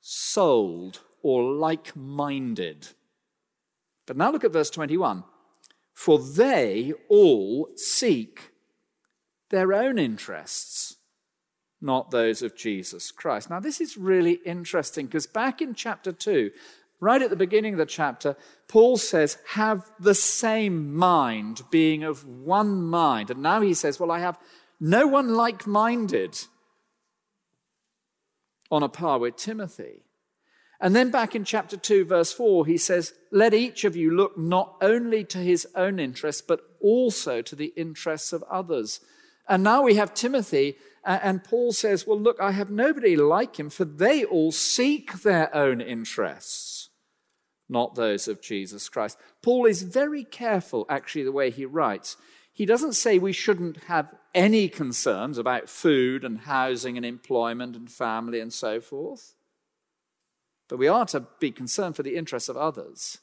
souled 0.00 1.00
or 1.22 1.42
like 1.42 1.96
minded. 1.96 2.88
But 4.08 4.16
now 4.16 4.32
look 4.32 4.42
at 4.42 4.52
verse 4.52 4.70
21. 4.70 5.22
For 5.94 6.18
they 6.18 6.92
all 7.08 7.68
seek 7.76 8.52
their 9.50 9.72
own 9.72 9.98
interests, 9.98 10.96
not 11.80 12.10
those 12.10 12.42
of 12.42 12.56
Jesus 12.56 13.10
Christ. 13.10 13.50
Now, 13.50 13.60
this 13.60 13.80
is 13.80 13.96
really 13.96 14.40
interesting 14.44 15.06
because 15.06 15.26
back 15.26 15.60
in 15.60 15.74
chapter 15.74 16.12
2, 16.12 16.50
right 17.00 17.20
at 17.20 17.30
the 17.30 17.36
beginning 17.36 17.74
of 17.74 17.78
the 17.78 17.86
chapter, 17.86 18.36
Paul 18.68 18.96
says, 18.96 19.38
Have 19.50 19.90
the 19.98 20.14
same 20.14 20.94
mind, 20.94 21.62
being 21.70 22.02
of 22.02 22.24
one 22.24 22.82
mind. 22.82 23.30
And 23.30 23.42
now 23.42 23.60
he 23.60 23.74
says, 23.74 24.00
Well, 24.00 24.10
I 24.10 24.20
have 24.20 24.38
no 24.80 25.06
one 25.06 25.34
like 25.34 25.66
minded 25.66 26.38
on 28.70 28.82
a 28.82 28.88
par 28.88 29.18
with 29.18 29.36
Timothy. 29.36 30.07
And 30.80 30.94
then 30.94 31.10
back 31.10 31.34
in 31.34 31.44
chapter 31.44 31.76
2, 31.76 32.04
verse 32.04 32.32
4, 32.32 32.66
he 32.66 32.76
says, 32.76 33.12
Let 33.32 33.52
each 33.52 33.84
of 33.84 33.96
you 33.96 34.12
look 34.12 34.38
not 34.38 34.76
only 34.80 35.24
to 35.24 35.38
his 35.38 35.66
own 35.74 35.98
interests, 35.98 36.40
but 36.40 36.60
also 36.80 37.42
to 37.42 37.56
the 37.56 37.72
interests 37.76 38.32
of 38.32 38.44
others. 38.44 39.00
And 39.48 39.64
now 39.64 39.82
we 39.82 39.94
have 39.94 40.14
Timothy, 40.14 40.76
and 41.04 41.42
Paul 41.42 41.72
says, 41.72 42.06
Well, 42.06 42.20
look, 42.20 42.38
I 42.40 42.52
have 42.52 42.70
nobody 42.70 43.16
like 43.16 43.58
him, 43.58 43.70
for 43.70 43.84
they 43.84 44.24
all 44.24 44.52
seek 44.52 45.22
their 45.22 45.54
own 45.54 45.80
interests, 45.80 46.90
not 47.68 47.96
those 47.96 48.28
of 48.28 48.40
Jesus 48.40 48.88
Christ. 48.88 49.18
Paul 49.42 49.66
is 49.66 49.82
very 49.82 50.22
careful, 50.22 50.86
actually, 50.88 51.24
the 51.24 51.32
way 51.32 51.50
he 51.50 51.64
writes. 51.64 52.16
He 52.52 52.66
doesn't 52.66 52.94
say 52.94 53.18
we 53.18 53.32
shouldn't 53.32 53.84
have 53.84 54.14
any 54.34 54.68
concerns 54.68 55.38
about 55.38 55.68
food 55.68 56.24
and 56.24 56.40
housing 56.40 56.96
and 56.96 57.06
employment 57.06 57.74
and 57.74 57.90
family 57.90 58.38
and 58.38 58.52
so 58.52 58.80
forth. 58.80 59.34
But 60.68 60.78
we 60.78 60.88
are 60.88 61.06
to 61.06 61.26
be 61.40 61.50
concerned 61.50 61.96
for 61.96 62.02
the 62.02 62.16
interests 62.16 62.48
of 62.48 62.56
others. 62.56 63.18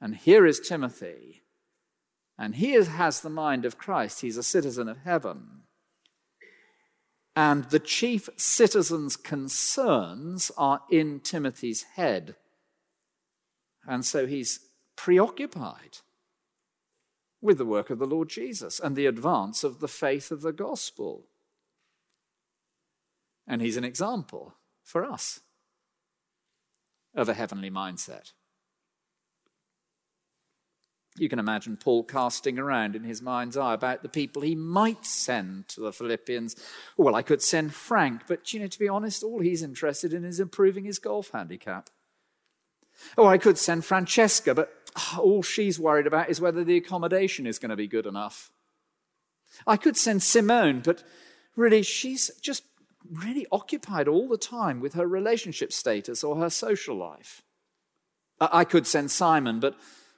And 0.00 0.16
here 0.16 0.46
is 0.46 0.60
Timothy, 0.60 1.42
And 2.38 2.54
he 2.54 2.72
has 2.72 3.20
the 3.20 3.28
mind 3.28 3.66
of 3.66 3.76
Christ. 3.76 4.22
He's 4.22 4.38
a 4.38 4.42
citizen 4.42 4.88
of 4.88 4.98
heaven. 5.04 5.62
And 7.36 7.64
the 7.64 7.78
chief 7.78 8.30
citizen's 8.36 9.16
concerns 9.16 10.50
are 10.56 10.80
in 10.90 11.20
Timothy's 11.20 11.82
head. 11.82 12.36
And 13.86 14.04
so 14.06 14.26
he's 14.26 14.60
preoccupied 14.96 15.98
with 17.42 17.58
the 17.58 17.66
work 17.66 17.90
of 17.90 17.98
the 17.98 18.06
Lord 18.06 18.28
Jesus 18.28 18.80
and 18.80 18.96
the 18.96 19.06
advance 19.06 19.62
of 19.62 19.80
the 19.80 19.88
faith 19.88 20.30
of 20.30 20.40
the 20.42 20.52
gospel. 20.52 21.26
And 23.46 23.60
he's 23.60 23.76
an 23.76 23.84
example 23.84 24.54
for 24.82 25.04
us 25.04 25.40
of 27.14 27.28
a 27.28 27.34
heavenly 27.34 27.70
mindset. 27.70 28.32
You 31.16 31.28
can 31.28 31.38
imagine 31.38 31.76
Paul 31.76 32.04
casting 32.04 32.58
around 32.58 32.94
in 32.94 33.02
his 33.02 33.20
mind's 33.20 33.56
eye 33.56 33.74
about 33.74 34.02
the 34.02 34.08
people 34.08 34.42
he 34.42 34.54
might 34.54 35.04
send 35.04 35.68
to 35.68 35.80
the 35.80 35.92
Philippians. 35.92 36.56
Well, 36.96 37.16
I 37.16 37.22
could 37.22 37.42
send 37.42 37.74
Frank, 37.74 38.22
but 38.28 38.52
you 38.54 38.60
know, 38.60 38.68
to 38.68 38.78
be 38.78 38.88
honest, 38.88 39.24
all 39.24 39.40
he's 39.40 39.62
interested 39.62 40.12
in 40.12 40.24
is 40.24 40.40
improving 40.40 40.84
his 40.84 40.98
golf 40.98 41.30
handicap. 41.32 41.90
Oh, 43.18 43.26
I 43.26 43.38
could 43.38 43.58
send 43.58 43.84
Francesca, 43.84 44.54
but 44.54 44.72
ah, 44.96 45.18
all 45.20 45.42
she's 45.42 45.80
worried 45.80 46.06
about 46.06 46.30
is 46.30 46.40
whether 46.40 46.62
the 46.62 46.76
accommodation 46.76 47.46
is 47.46 47.58
going 47.58 47.70
to 47.70 47.76
be 47.76 47.88
good 47.88 48.06
enough. 48.06 48.52
I 49.66 49.76
could 49.76 49.96
send 49.96 50.22
Simone, 50.22 50.80
but 50.80 51.02
really, 51.56 51.82
she's 51.82 52.30
just 52.40 52.62
really 53.08 53.46
occupied 53.50 54.08
all 54.08 54.28
the 54.28 54.38
time 54.38 54.80
with 54.80 54.94
her 54.94 55.06
relationship 55.06 55.72
status 55.72 56.22
or 56.22 56.36
her 56.36 56.50
social 56.50 56.96
life. 56.96 57.42
I 58.40 58.64
could 58.64 58.86
send 58.86 59.10
Simon, 59.10 59.60
but 59.60 59.76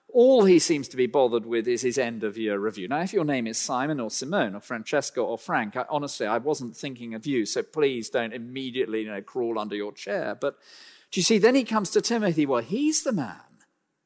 all 0.09 0.45
he 0.45 0.59
seems 0.59 0.89
to 0.89 0.97
be 0.97 1.07
bothered 1.07 1.47
with 1.47 1.67
is 1.67 1.83
his 1.83 1.99
end 1.99 2.23
of 2.23 2.37
year 2.37 2.59
review. 2.59 2.87
Now, 2.87 3.01
if 3.01 3.13
your 3.13 3.25
name 3.25 3.47
is 3.47 3.59
Simon 3.59 3.99
or 3.99 4.11
Simone 4.11 4.55
or 4.55 4.61
Francesca 4.61 5.21
or 5.21 5.39
Frank, 5.39 5.77
I, 5.77 5.87
honestly, 5.89 6.27
I 6.27 6.39
wasn't 6.39 6.77
thinking 6.77 7.15
of 7.15 7.27
you, 7.27 7.47
so 7.47 7.63
please 7.63 8.11
don't 8.11 8.35
immediately 8.35 9.03
you 9.03 9.09
know, 9.09 9.23
crawl 9.23 9.59
under 9.59 9.75
your 9.75 9.93
chair. 9.93 10.37
But 10.39 10.57
do 11.11 11.19
you 11.19 11.25
see, 11.25 11.39
then 11.39 11.55
he 11.55 11.65
comes 11.65 11.91
to 11.91 12.01
Timothy. 12.01 12.47
Well, 12.47 12.63
he's 12.63 13.03
the 13.03 13.13
man. 13.13 13.41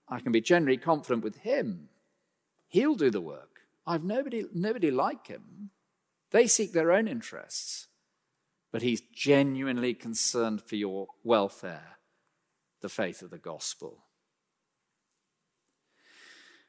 I 0.08 0.20
can 0.20 0.32
be 0.32 0.40
generally 0.40 0.76
confident 0.76 1.24
with 1.24 1.38
him. 1.38 1.88
He'll 2.68 2.94
do 2.94 3.10
the 3.10 3.20
work. 3.20 3.60
I've 3.86 4.04
nobody, 4.04 4.46
nobody 4.54 4.90
like 4.90 5.26
him. 5.26 5.70
They 6.30 6.46
seek 6.46 6.72
their 6.72 6.92
own 6.92 7.08
interests 7.08 7.88
but 8.76 8.82
he's 8.82 9.00
genuinely 9.00 9.94
concerned 9.94 10.60
for 10.60 10.76
your 10.76 11.06
welfare, 11.24 11.96
the 12.82 12.90
faith 12.90 13.22
of 13.22 13.30
the 13.30 13.38
gospel. 13.38 14.04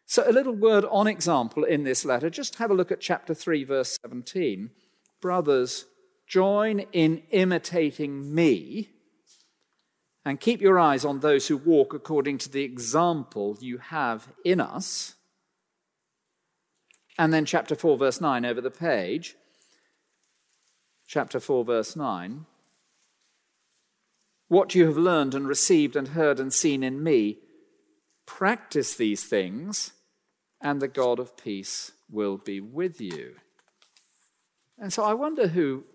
So, 0.06 0.24
a 0.26 0.32
little 0.32 0.56
word 0.56 0.86
on 0.90 1.08
example 1.08 1.66
in 1.66 1.84
this 1.84 2.06
letter. 2.06 2.30
Just 2.30 2.56
have 2.60 2.72
a 2.72 2.74
look 2.74 2.94
at 2.94 3.02
chapter 3.02 3.34
3, 3.34 3.66
verse 3.66 3.98
17. 4.04 4.70
Brothers, 5.20 5.84
join 6.26 6.80
in 6.94 7.24
imitating 7.32 8.34
me 8.34 8.92
and 10.24 10.40
keep 10.40 10.62
your 10.62 10.80
eyes 10.80 11.04
on 11.04 11.20
those 11.20 11.50
who 11.50 11.58
walk 11.58 11.94
according 11.94 12.38
to 12.38 12.50
the 12.50 12.64
example 12.64 13.58
you 13.60 13.80
have 13.80 14.30
in 14.46 14.62
us. 14.62 15.16
And 17.20 17.34
then, 17.34 17.44
chapter 17.44 17.76
4, 17.76 17.98
verse 17.98 18.22
9 18.22 18.46
over 18.46 18.62
the 18.62 18.72
page 18.72 19.36
chapter 21.08 21.40
4, 21.40 21.64
verse 21.64 21.96
9. 21.96 22.46
What 24.50 24.76
you 24.76 24.86
have 24.86 24.98
learned 24.98 25.34
and 25.34 25.48
received 25.48 25.96
and 25.96 26.10
heard 26.10 26.40
and 26.40 26.54
seen 26.54 26.84
in 26.84 27.02
me, 27.02 27.40
practice 28.26 28.94
these 28.94 29.24
things, 29.24 29.94
and 30.62 30.82
the 30.82 30.88
God 30.88 31.20
of 31.20 31.38
peace 31.38 31.94
will 32.10 32.38
be 32.38 32.60
with 32.60 33.00
you. 33.00 33.36
And 34.78 34.92
so 34.94 35.04
I 35.04 35.14
wonder 35.14 35.48
who, 35.48 35.86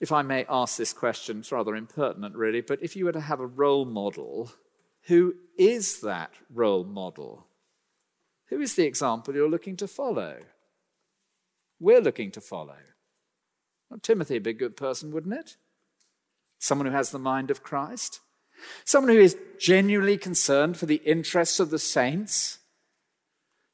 if 0.00 0.10
I 0.10 0.22
may 0.22 0.46
ask 0.48 0.76
this 0.76 0.92
question, 0.92 1.40
it's 1.40 1.52
rather 1.52 1.76
impertinent 1.76 2.34
really, 2.34 2.60
but 2.60 2.82
if 2.82 2.96
you 2.96 3.04
were 3.04 3.12
to 3.12 3.20
have 3.20 3.40
a 3.40 3.46
role 3.46 3.84
model, 3.84 4.52
who 5.02 5.34
is 5.58 6.00
that 6.00 6.32
role 6.52 6.84
model? 6.84 7.46
Who 8.48 8.60
is 8.60 8.74
the 8.74 8.86
example 8.86 9.34
you're 9.34 9.48
looking 9.48 9.76
to 9.76 9.88
follow? 9.88 10.38
We're 11.78 12.00
looking 12.00 12.30
to 12.32 12.40
follow. 12.40 12.76
Well, 13.90 14.00
Timothy 14.00 14.34
would 14.34 14.42
be 14.42 14.50
a 14.50 14.54
good 14.54 14.76
person, 14.76 15.12
wouldn't 15.12 15.34
it? 15.34 15.56
Someone 16.58 16.86
who 16.86 16.92
has 16.92 17.10
the 17.10 17.18
mind 17.18 17.50
of 17.50 17.62
Christ. 17.62 18.20
Someone 18.84 19.14
who 19.14 19.20
is 19.20 19.36
genuinely 19.58 20.16
concerned 20.16 20.76
for 20.76 20.86
the 20.86 21.02
interests 21.04 21.60
of 21.60 21.70
the 21.70 21.78
saints. 21.78 22.58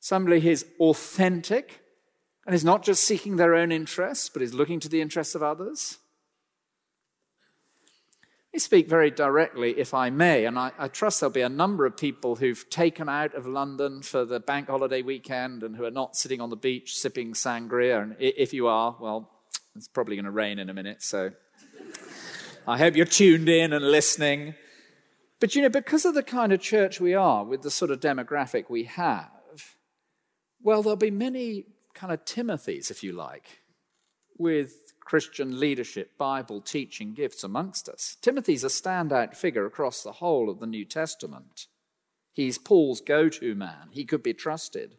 Somebody 0.01 0.41
who 0.41 0.51
is 0.51 0.67
authentic 0.81 1.81
and 2.47 2.55
is 2.55 2.65
not 2.65 2.83
just 2.83 3.05
seeking 3.05 3.37
their 3.37 3.55
own 3.55 3.71
interests, 3.71 4.29
but 4.29 4.43
is 4.43 4.55
looking 4.55 4.81
to 4.81 4.89
the 4.89 5.01
interests 5.01 5.35
of 5.35 5.43
others. 5.43 5.99
Let 8.49 8.57
me 8.57 8.59
speak 8.59 8.89
very 8.89 9.13
directly, 9.13 9.79
if 9.79 9.95
I 9.95 10.11
may, 10.11 10.45
and 10.45 10.59
I, 10.59 10.73
I, 10.77 10.89
trust 10.89 11.21
there'll 11.21 11.33
be 11.33 11.43
a 11.43 11.49
number 11.49 11.87
of 11.87 11.97
people 11.97 12.35
who've 12.35 12.69
taken 12.69 13.09
out 13.09 13.33
of 13.37 13.47
London 13.47 14.03
for 14.03 14.25
the 14.25 14.41
bank 14.41 14.69
holiday 14.69 15.03
weekend 15.03 15.63
and 15.63 15.77
who 15.77 15.85
are 15.85 15.91
not 15.93 16.17
sitting 16.17 16.41
on 16.41 16.51
the 16.51 16.57
beach 16.57 16.97
sipping 16.97 17.35
sangria. 17.35 18.03
And 18.03 18.17
if 18.19 18.53
you 18.53 18.67
are, 18.67 18.97
well, 18.99 19.31
it's 19.77 19.89
probably 19.89 20.17
going 20.17 20.25
to 20.25 20.31
rain 20.31 20.59
in 20.59 20.69
a 20.69 20.75
minute, 20.75 21.03
so 21.03 21.31
I 22.67 22.79
hope 22.79 22.97
you're 22.97 23.07
tuned 23.07 23.49
in 23.49 23.73
and 23.73 23.91
listening. 23.91 24.55
But 25.41 25.55
you 25.55 25.63
know, 25.63 25.69
because 25.69 26.05
of 26.05 26.15
the 26.15 26.23
kind 26.23 26.53
of 26.53 26.61
church 26.61 27.01
we 27.01 27.15
are, 27.15 27.45
with 27.45 27.63
the 27.63 27.71
sort 27.71 27.91
of 27.91 28.01
demographic 28.01 28.69
we 28.69 28.85
have, 28.85 29.31
well, 30.63 30.83
there'll 30.83 30.97
be 30.97 31.11
many 31.11 31.65
kind 31.95 32.13
of 32.13 32.25
Timothys, 32.25 32.91
if 32.91 33.03
you 33.03 33.13
like, 33.13 33.63
with 34.39 34.93
Christian 35.05 35.59
leadership, 35.59 36.17
Bible 36.19 36.61
teaching 36.61 37.15
gifts 37.15 37.43
amongst 37.43 37.89
us. 37.89 38.17
Timothy's 38.21 38.65
a 38.65 38.69
standout 38.69 39.35
figure 39.35 39.67
across 39.67 40.03
the 40.03 40.13
whole 40.13 40.51
of 40.51 40.61
the 40.61 40.67
New 40.67 40.85
Testament. 40.85 41.67
He's 42.33 42.59
Paul's 42.59 43.01
go 43.01 43.29
to 43.29 43.55
man, 43.55 43.89
he 43.91 44.05
could 44.05 44.23
be 44.23 44.35
trusted. 44.35 44.97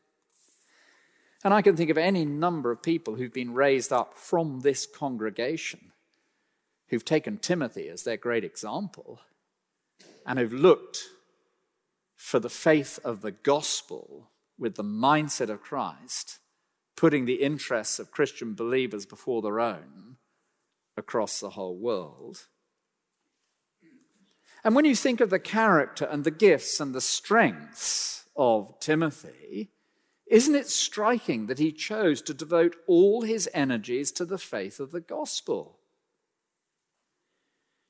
And 1.43 1.53
I 1.53 1.61
can 1.61 1.75
think 1.75 1.89
of 1.89 1.97
any 1.97 2.23
number 2.23 2.71
of 2.71 2.83
people 2.83 3.15
who've 3.15 3.33
been 3.33 3.53
raised 3.53 3.91
up 3.91 4.13
from 4.15 4.61
this 4.61 4.85
congregation 4.85 5.91
who've 6.89 7.05
taken 7.05 7.37
Timothy 7.37 7.87
as 7.87 8.03
their 8.03 8.17
great 8.17 8.43
example 8.43 9.21
and 10.25 10.37
who've 10.37 10.53
looked 10.53 10.99
for 12.15 12.39
the 12.39 12.49
faith 12.49 12.99
of 13.03 13.21
the 13.21 13.31
gospel 13.31 14.29
with 14.59 14.75
the 14.75 14.83
mindset 14.83 15.49
of 15.49 15.63
Christ, 15.63 16.37
putting 16.95 17.25
the 17.25 17.41
interests 17.41 17.97
of 17.97 18.11
Christian 18.11 18.53
believers 18.53 19.07
before 19.07 19.41
their 19.41 19.59
own 19.59 20.17
across 20.95 21.39
the 21.39 21.51
whole 21.51 21.77
world. 21.77 22.45
And 24.63 24.75
when 24.75 24.85
you 24.85 24.95
think 24.95 25.19
of 25.19 25.31
the 25.31 25.39
character 25.39 26.05
and 26.05 26.23
the 26.23 26.29
gifts 26.29 26.79
and 26.79 26.93
the 26.93 27.01
strengths 27.01 28.25
of 28.35 28.79
Timothy, 28.79 29.71
isn't 30.31 30.55
it 30.55 30.69
striking 30.69 31.47
that 31.47 31.59
he 31.59 31.73
chose 31.73 32.21
to 32.21 32.33
devote 32.33 32.77
all 32.87 33.23
his 33.23 33.49
energies 33.53 34.13
to 34.13 34.23
the 34.23 34.37
faith 34.37 34.79
of 34.79 34.91
the 34.91 35.01
gospel? 35.01 35.77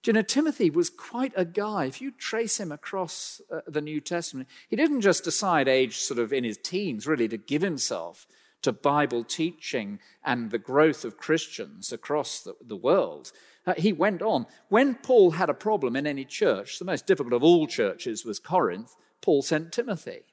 Do 0.02 0.10
you 0.10 0.14
know, 0.14 0.24
Timothy 0.24 0.72
was 0.72 0.90
quite 0.90 1.34
a 1.36 1.46
guy. 1.46 1.86
If 1.86 2.02
you 2.02 2.10
trace 2.10 2.60
him 2.60 2.72
across 2.72 3.42
uh, 3.54 3.60
the 3.68 3.82
New 3.82 4.02
Testament, 4.02 4.50
he 4.68 4.76
didn't 4.76 5.02
just 5.02 5.24
decide, 5.24 5.68
age 5.68 6.00
sort 6.00 6.20
of 6.20 6.34
in 6.34 6.44
his 6.44 6.58
teens, 6.58 7.06
really, 7.06 7.28
to 7.28 7.38
give 7.38 7.62
himself 7.62 8.26
to 8.64 8.72
Bible 8.72 9.24
teaching 9.24 10.00
and 10.26 10.50
the 10.50 10.58
growth 10.58 11.06
of 11.06 11.18
Christians 11.18 11.94
across 11.94 12.42
the, 12.42 12.56
the 12.60 12.76
world. 12.76 13.32
Uh, 13.68 13.76
he 13.78 13.94
went 13.94 14.24
on. 14.24 14.48
When 14.70 14.96
Paul 14.96 15.32
had 15.32 15.52
a 15.52 15.54
problem 15.54 15.96
in 15.96 16.08
any 16.08 16.26
church, 16.26 16.80
the 16.80 16.86
most 16.86 17.06
difficult 17.06 17.34
of 17.34 17.44
all 17.44 17.68
churches 17.68 18.26
was 18.26 18.40
Corinth, 18.40 18.96
Paul 19.22 19.44
sent 19.44 19.72
Timothy. 19.72 20.24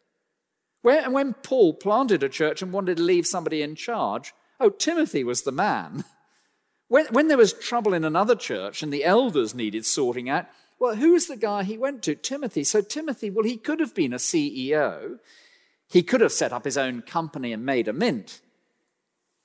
And 0.84 1.12
when 1.12 1.34
Paul 1.34 1.74
planted 1.74 2.22
a 2.22 2.28
church 2.28 2.62
and 2.62 2.72
wanted 2.72 2.98
to 2.98 3.02
leave 3.02 3.26
somebody 3.26 3.62
in 3.62 3.74
charge, 3.74 4.32
oh, 4.60 4.70
Timothy 4.70 5.24
was 5.24 5.42
the 5.42 5.52
man. 5.52 6.04
When, 6.90 7.04
when 7.08 7.28
there 7.28 7.36
was 7.36 7.52
trouble 7.52 7.92
in 7.92 8.02
another 8.02 8.34
church 8.34 8.82
and 8.82 8.90
the 8.90 9.04
elders 9.04 9.54
needed 9.54 9.84
sorting 9.84 10.30
out, 10.30 10.46
well, 10.78 10.96
who 10.96 11.12
was 11.12 11.26
the 11.26 11.36
guy 11.36 11.62
he 11.62 11.76
went 11.76 12.02
to? 12.04 12.14
Timothy. 12.14 12.64
So, 12.64 12.80
Timothy, 12.80 13.28
well, 13.28 13.44
he 13.44 13.58
could 13.58 13.78
have 13.80 13.94
been 13.94 14.14
a 14.14 14.16
CEO. 14.16 15.18
He 15.86 16.02
could 16.02 16.22
have 16.22 16.32
set 16.32 16.52
up 16.52 16.64
his 16.64 16.78
own 16.78 17.02
company 17.02 17.52
and 17.52 17.66
made 17.66 17.88
a 17.88 17.92
mint. 17.92 18.40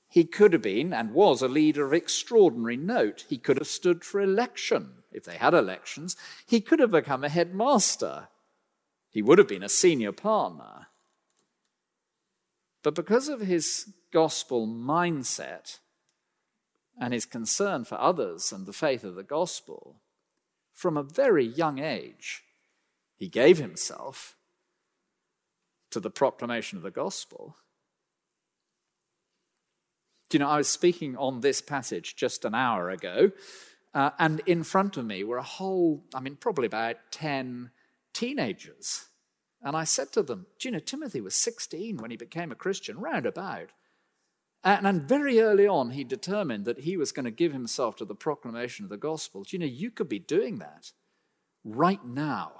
He 0.07 0.25
could 0.25 0.53
have 0.53 0.61
been 0.61 0.93
and 0.93 1.13
was 1.13 1.41
a 1.41 1.47
leader 1.47 1.85
of 1.85 1.93
extraordinary 1.93 2.77
note. 2.77 3.25
He 3.27 3.37
could 3.37 3.57
have 3.57 3.67
stood 3.67 4.03
for 4.03 4.21
election 4.21 5.03
if 5.11 5.25
they 5.25 5.37
had 5.37 5.53
elections. 5.53 6.15
He 6.45 6.61
could 6.61 6.79
have 6.79 6.91
become 6.91 7.23
a 7.23 7.29
headmaster. 7.29 8.27
He 9.09 9.21
would 9.21 9.39
have 9.39 9.47
been 9.47 9.63
a 9.63 9.69
senior 9.69 10.11
partner. 10.11 10.87
But 12.83 12.95
because 12.95 13.29
of 13.29 13.39
his 13.39 13.93
gospel 14.11 14.67
mindset 14.67 15.79
and 16.99 17.13
his 17.13 17.25
concern 17.25 17.85
for 17.85 17.99
others 17.99 18.51
and 18.51 18.65
the 18.65 18.73
faith 18.73 19.03
of 19.03 19.15
the 19.15 19.23
gospel, 19.23 20.01
from 20.73 20.97
a 20.97 21.03
very 21.03 21.45
young 21.45 21.79
age, 21.79 22.43
he 23.15 23.29
gave 23.29 23.57
himself 23.57 24.35
to 25.91 25.99
the 25.99 26.09
proclamation 26.09 26.77
of 26.77 26.83
the 26.83 26.91
gospel. 26.91 27.55
Do 30.29 30.37
you 30.37 30.39
know, 30.39 30.49
I 30.49 30.57
was 30.57 30.67
speaking 30.67 31.15
on 31.15 31.41
this 31.41 31.61
passage 31.61 32.15
just 32.15 32.43
an 32.43 32.55
hour 32.55 32.89
ago, 32.89 33.31
uh, 33.93 34.09
and 34.17 34.41
in 34.45 34.63
front 34.63 34.97
of 34.97 35.05
me 35.05 35.23
were 35.23 35.37
a 35.37 35.43
whole, 35.43 36.03
I 36.13 36.19
mean, 36.19 36.35
probably 36.35 36.65
about 36.65 36.97
10 37.11 37.69
teenagers. 38.11 39.05
And 39.63 39.77
I 39.77 39.85
said 39.85 40.11
to 40.11 40.23
them, 40.23 40.45
Do 40.59 40.67
you 40.67 40.73
know, 40.73 40.79
Timothy 40.79 41.21
was 41.21 41.35
16 41.35 41.97
when 41.97 42.11
he 42.11 42.17
became 42.17 42.51
a 42.51 42.55
Christian, 42.55 42.99
roundabout. 42.99 43.69
And, 44.63 44.85
and 44.85 45.01
very 45.03 45.39
early 45.39 45.67
on, 45.67 45.91
he 45.91 46.03
determined 46.03 46.65
that 46.65 46.81
he 46.81 46.97
was 46.97 47.11
going 47.11 47.25
to 47.25 47.31
give 47.31 47.53
himself 47.53 47.95
to 47.97 48.05
the 48.05 48.15
proclamation 48.15 48.85
of 48.85 48.89
the 48.89 48.97
gospel. 48.97 49.43
Do 49.43 49.55
you 49.55 49.59
know, 49.59 49.65
you 49.65 49.89
could 49.89 50.09
be 50.09 50.19
doing 50.19 50.59
that 50.59 50.91
right 51.63 52.03
now. 52.05 52.53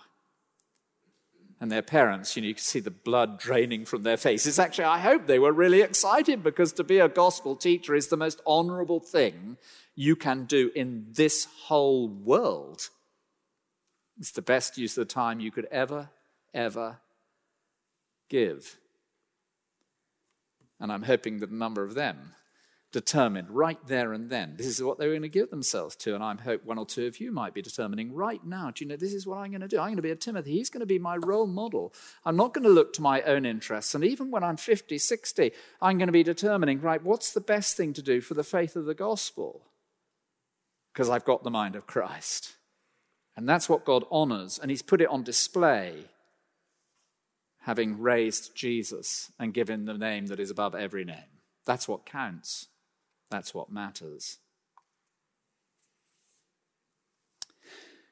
And 1.59 1.71
their 1.71 1.81
parents, 1.81 2.35
you 2.35 2.41
know, 2.41 2.49
you 2.49 2.55
can 2.55 2.63
see 2.63 2.81
the 2.81 2.91
blood 2.91 3.39
draining 3.39 3.85
from 3.85 4.03
their 4.03 4.17
faces. 4.17 4.59
Actually, 4.59 4.85
I 4.85 4.99
hope 4.99 5.27
they 5.27 5.39
were 5.39 5.53
really 5.53 5.81
excited 5.81 6.43
because 6.43 6.73
to 6.73 6.83
be 6.83 6.99
a 6.99 7.07
gospel 7.07 7.55
teacher 7.55 7.95
is 7.95 8.09
the 8.09 8.17
most 8.17 8.41
honorable 8.45 8.99
thing 8.99 9.57
you 9.95 10.17
can 10.17 10.43
do 10.43 10.71
in 10.75 11.05
this 11.11 11.47
whole 11.65 12.09
world. 12.09 12.89
It's 14.19 14.31
the 14.31 14.41
best 14.41 14.77
use 14.77 14.97
of 14.97 15.07
the 15.07 15.13
time 15.13 15.39
you 15.39 15.51
could 15.51 15.67
ever, 15.71 16.09
ever 16.53 16.97
give. 18.29 18.77
And 20.79 20.91
I'm 20.91 21.03
hoping 21.03 21.39
that 21.39 21.49
a 21.49 21.55
number 21.55 21.83
of 21.83 21.93
them 21.93 22.33
determined 22.93 23.49
right 23.49 23.79
there 23.87 24.13
and 24.13 24.29
then 24.29 24.53
this 24.55 24.67
is 24.67 24.81
what 24.81 24.99
they're 24.99 25.09
going 25.09 25.23
to 25.23 25.27
give 25.27 25.49
themselves 25.49 25.95
to. 25.95 26.13
And 26.13 26.23
I 26.23 26.35
hope 26.35 26.63
one 26.63 26.77
or 26.77 26.85
two 26.85 27.07
of 27.07 27.19
you 27.19 27.31
might 27.31 27.53
be 27.53 27.61
determining 27.61 28.13
right 28.13 28.45
now, 28.45 28.69
do 28.69 28.85
you 28.85 28.89
know, 28.89 28.95
this 28.95 29.13
is 29.13 29.25
what 29.25 29.39
I'm 29.39 29.49
going 29.49 29.61
to 29.61 29.67
do. 29.67 29.79
I'm 29.79 29.87
going 29.87 29.95
to 29.97 30.03
be 30.03 30.11
a 30.11 30.15
Timothy. 30.15 30.51
He's 30.51 30.69
going 30.69 30.81
to 30.81 30.85
be 30.85 30.99
my 30.99 31.17
role 31.17 31.47
model. 31.47 31.91
I'm 32.23 32.37
not 32.37 32.53
going 32.53 32.63
to 32.63 32.69
look 32.69 32.93
to 32.93 33.01
my 33.01 33.21
own 33.23 33.45
interests. 33.45 33.95
And 33.95 34.05
even 34.05 34.29
when 34.29 34.43
I'm 34.43 34.57
50, 34.57 34.97
60, 34.97 35.51
I'm 35.81 35.97
going 35.97 36.07
to 36.07 36.13
be 36.13 36.23
determining, 36.23 36.81
right, 36.81 37.03
what's 37.03 37.33
the 37.33 37.41
best 37.41 37.75
thing 37.75 37.93
to 37.93 38.01
do 38.03 38.21
for 38.21 38.35
the 38.35 38.43
faith 38.43 38.75
of 38.75 38.85
the 38.85 38.93
gospel? 38.93 39.63
Because 40.93 41.09
I've 41.09 41.25
got 41.25 41.43
the 41.43 41.51
mind 41.51 41.75
of 41.75 41.87
Christ. 41.87 42.53
And 43.35 43.49
that's 43.49 43.67
what 43.67 43.85
God 43.85 44.05
honors. 44.11 44.59
And 44.59 44.69
He's 44.69 44.83
put 44.83 45.01
it 45.01 45.09
on 45.09 45.23
display 45.23 46.09
having 47.63 47.99
raised 47.99 48.55
Jesus 48.55 49.31
and 49.39 49.53
given 49.53 49.85
the 49.85 49.97
name 49.97 50.27
that 50.27 50.39
is 50.39 50.51
above 50.51 50.75
every 50.75 51.05
name. 51.05 51.39
That's 51.65 51.87
what 51.87 52.05
counts. 52.05 52.67
That's 53.29 53.53
what 53.53 53.71
matters. 53.71 54.37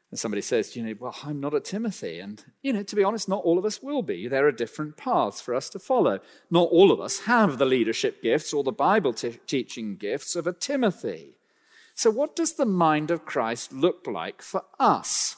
And 0.09 0.19
somebody 0.19 0.41
says, 0.41 0.75
you 0.75 0.83
know, 0.83 0.93
well, 0.99 1.15
I'm 1.23 1.39
not 1.39 1.53
a 1.53 1.61
Timothy. 1.61 2.19
And, 2.19 2.43
you 2.61 2.73
know, 2.73 2.83
to 2.83 2.95
be 2.95 3.03
honest, 3.03 3.29
not 3.29 3.43
all 3.43 3.57
of 3.57 3.63
us 3.63 3.81
will 3.81 4.01
be. 4.01 4.27
There 4.27 4.45
are 4.45 4.51
different 4.51 4.97
paths 4.97 5.39
for 5.39 5.53
us 5.55 5.69
to 5.69 5.79
follow. 5.79 6.19
Not 6.49 6.69
all 6.69 6.91
of 6.91 6.99
us 6.99 7.21
have 7.21 7.57
the 7.57 7.65
leadership 7.65 8.21
gifts 8.21 8.51
or 8.53 8.63
the 8.63 8.73
Bible 8.73 9.13
teaching 9.13 9.95
gifts 9.95 10.35
of 10.35 10.47
a 10.47 10.53
Timothy. 10.53 11.37
So, 11.93 12.09
what 12.09 12.35
does 12.35 12.53
the 12.53 12.65
mind 12.65 13.09
of 13.09 13.25
Christ 13.25 13.71
look 13.71 14.05
like 14.05 14.41
for 14.41 14.63
us? 14.79 15.37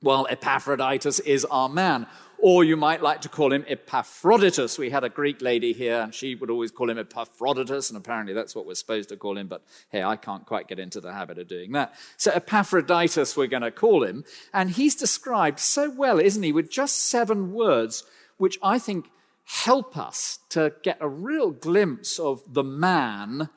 Well, 0.00 0.28
Epaphroditus 0.30 1.18
is 1.20 1.44
our 1.46 1.68
man 1.68 2.06
or 2.40 2.64
you 2.64 2.76
might 2.76 3.02
like 3.02 3.20
to 3.22 3.28
call 3.28 3.52
him 3.52 3.64
Epaphroditus. 3.66 4.78
We 4.78 4.90
had 4.90 5.04
a 5.04 5.08
Greek 5.08 5.42
lady 5.42 5.72
here, 5.72 6.00
and 6.00 6.14
she 6.14 6.34
would 6.34 6.50
always 6.50 6.70
call 6.70 6.88
him 6.88 6.98
Epaphroditus, 6.98 7.90
and 7.90 7.96
apparently 7.96 8.32
that's 8.32 8.54
what 8.54 8.66
we're 8.66 8.74
supposed 8.74 9.08
to 9.08 9.16
call 9.16 9.36
him, 9.36 9.48
but 9.48 9.64
hey, 9.90 10.02
I 10.02 10.16
can't 10.16 10.46
quite 10.46 10.68
get 10.68 10.78
into 10.78 11.00
the 11.00 11.12
habit 11.12 11.38
of 11.38 11.48
doing 11.48 11.72
that. 11.72 11.94
So 12.16 12.30
Epaphroditus, 12.32 13.36
we're 13.36 13.46
going 13.48 13.62
to 13.62 13.70
call 13.70 14.04
him, 14.04 14.24
and 14.52 14.70
he's 14.70 14.94
described 14.94 15.58
so 15.58 15.90
well, 15.90 16.18
isn't 16.18 16.42
he, 16.42 16.52
with 16.52 16.70
just 16.70 16.96
seven 16.96 17.52
words, 17.52 18.04
which 18.36 18.58
I 18.62 18.78
think 18.78 19.10
help 19.44 19.96
us 19.96 20.38
to 20.50 20.74
get 20.82 20.98
a 21.00 21.08
real 21.08 21.50
glimpse 21.50 22.18
of 22.18 22.42
the 22.52 22.64
man, 22.64 23.48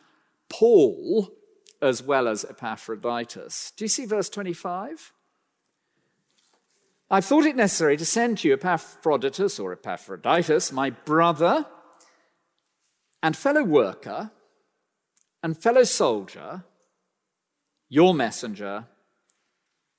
Paul, 0.50 1.30
as 1.82 2.02
well 2.02 2.28
as 2.28 2.46
Epaphroditus. 2.46 3.74
Do 3.76 3.84
you 3.84 3.90
see 3.90 4.06
verse 4.06 4.30
25? 4.30 5.12
I've 7.14 7.26
thought 7.26 7.44
it 7.44 7.58
necessary 7.58 7.98
to 7.98 8.06
send 8.06 8.38
to 8.38 8.48
you 8.48 8.54
Epaphroditus 8.54 9.60
or 9.60 9.74
Epaphroditus, 9.74 10.72
my 10.72 10.92
brother 10.92 11.66
and 13.22 13.36
fellow 13.36 13.66
worker 13.66 14.32
and 15.44 15.58
fellow 15.58 15.84
soldier, 15.84 16.64
your 17.90 18.14
messenger 18.14 18.86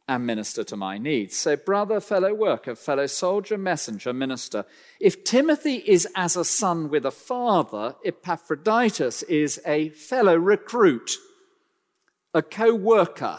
and 0.09 0.27
minister 0.27 0.65
to 0.65 0.75
my 0.75 0.97
needs. 0.97 1.37
So, 1.37 1.55
brother, 1.55 2.01
fellow 2.01 2.33
worker, 2.33 2.75
fellow 2.75 3.07
soldier, 3.07 3.59
messenger, 3.59 4.15
minister. 4.15 4.65
If 4.99 5.23
Timothy 5.23 5.85
is 5.87 6.09
as 6.17 6.35
a 6.35 6.47
son 6.47 6.89
with 6.89 7.05
a 7.05 7.11
father, 7.11 7.95
Epaphroditus 8.07 9.23
is 9.25 9.61
a 9.67 9.91
fellow 9.91 10.37
recruit, 10.37 11.11
a 12.33 12.41
co 12.41 12.75
worker, 12.75 13.39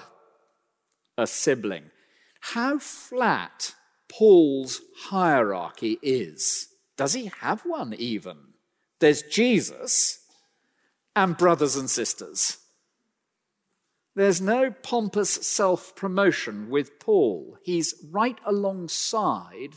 a 1.17 1.25
sibling 1.25 1.89
how 2.51 2.77
flat 2.77 3.73
Paul's 4.09 4.81
hierarchy 4.97 5.97
is. 6.01 6.67
Does 6.97 7.13
he 7.13 7.31
have 7.39 7.61
one 7.61 7.93
even? 7.93 8.37
There's 8.99 9.21
Jesus 9.21 10.19
and 11.15 11.37
brothers 11.37 11.77
and 11.77 11.89
sisters. 11.89 12.57
There's 14.15 14.41
no 14.41 14.71
pompous 14.71 15.29
self 15.29 15.95
promotion 15.95 16.69
with 16.69 16.99
Paul. 16.99 17.57
He's 17.63 17.95
right 18.11 18.37
alongside 18.45 19.75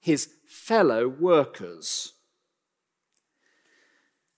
his 0.00 0.30
fellow 0.46 1.08
workers. 1.08 2.14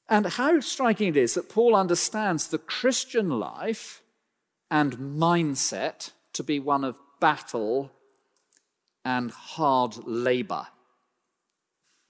And 0.08 0.26
how 0.26 0.58
striking 0.58 1.10
it 1.10 1.16
is 1.16 1.34
that 1.34 1.48
Paul 1.48 1.76
understands 1.76 2.48
the 2.48 2.58
Christian 2.58 3.38
life 3.38 4.02
and 4.68 4.96
mindset 4.98 6.10
to 6.32 6.42
be 6.42 6.58
one 6.58 6.82
of 6.82 6.98
battle 7.20 7.92
and 9.04 9.30
hard 9.30 9.96
labor. 10.06 10.66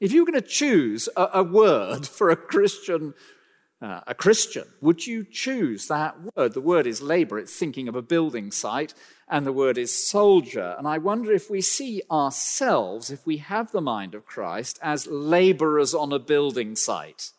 If 0.00 0.12
you 0.12 0.22
were 0.22 0.30
going 0.30 0.42
to 0.42 0.48
choose 0.48 1.08
a, 1.16 1.28
a 1.34 1.42
word 1.42 2.06
for 2.06 2.30
a 2.30 2.36
Christian, 2.36 3.14
uh, 3.82 4.00
a 4.06 4.14
Christian, 4.14 4.64
would 4.80 5.06
you 5.06 5.24
choose 5.24 5.88
that 5.88 6.16
word? 6.34 6.54
The 6.54 6.60
word 6.60 6.86
is 6.86 7.02
labor. 7.02 7.38
It's 7.38 7.56
thinking 7.56 7.86
of 7.86 7.94
a 7.94 8.02
building 8.02 8.50
site, 8.50 8.94
and 9.28 9.46
the 9.46 9.52
word 9.52 9.76
is 9.76 9.92
soldier. 9.92 10.74
And 10.78 10.88
I 10.88 10.98
wonder 10.98 11.32
if 11.32 11.50
we 11.50 11.60
see 11.60 12.02
ourselves, 12.10 13.10
if 13.10 13.26
we 13.26 13.38
have 13.38 13.72
the 13.72 13.82
mind 13.82 14.14
of 14.14 14.24
Christ, 14.24 14.78
as 14.82 15.06
laborers 15.06 15.94
on 15.94 16.12
a 16.12 16.18
building 16.18 16.76
site, 16.76 17.32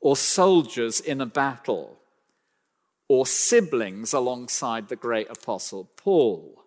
or 0.00 0.16
soldiers 0.16 0.98
in 1.00 1.20
a 1.20 1.26
battle, 1.26 1.98
or 3.08 3.24
siblings 3.24 4.12
alongside 4.12 4.88
the 4.88 4.96
great 4.96 5.30
apostle 5.30 5.90
Paul. 5.96 6.64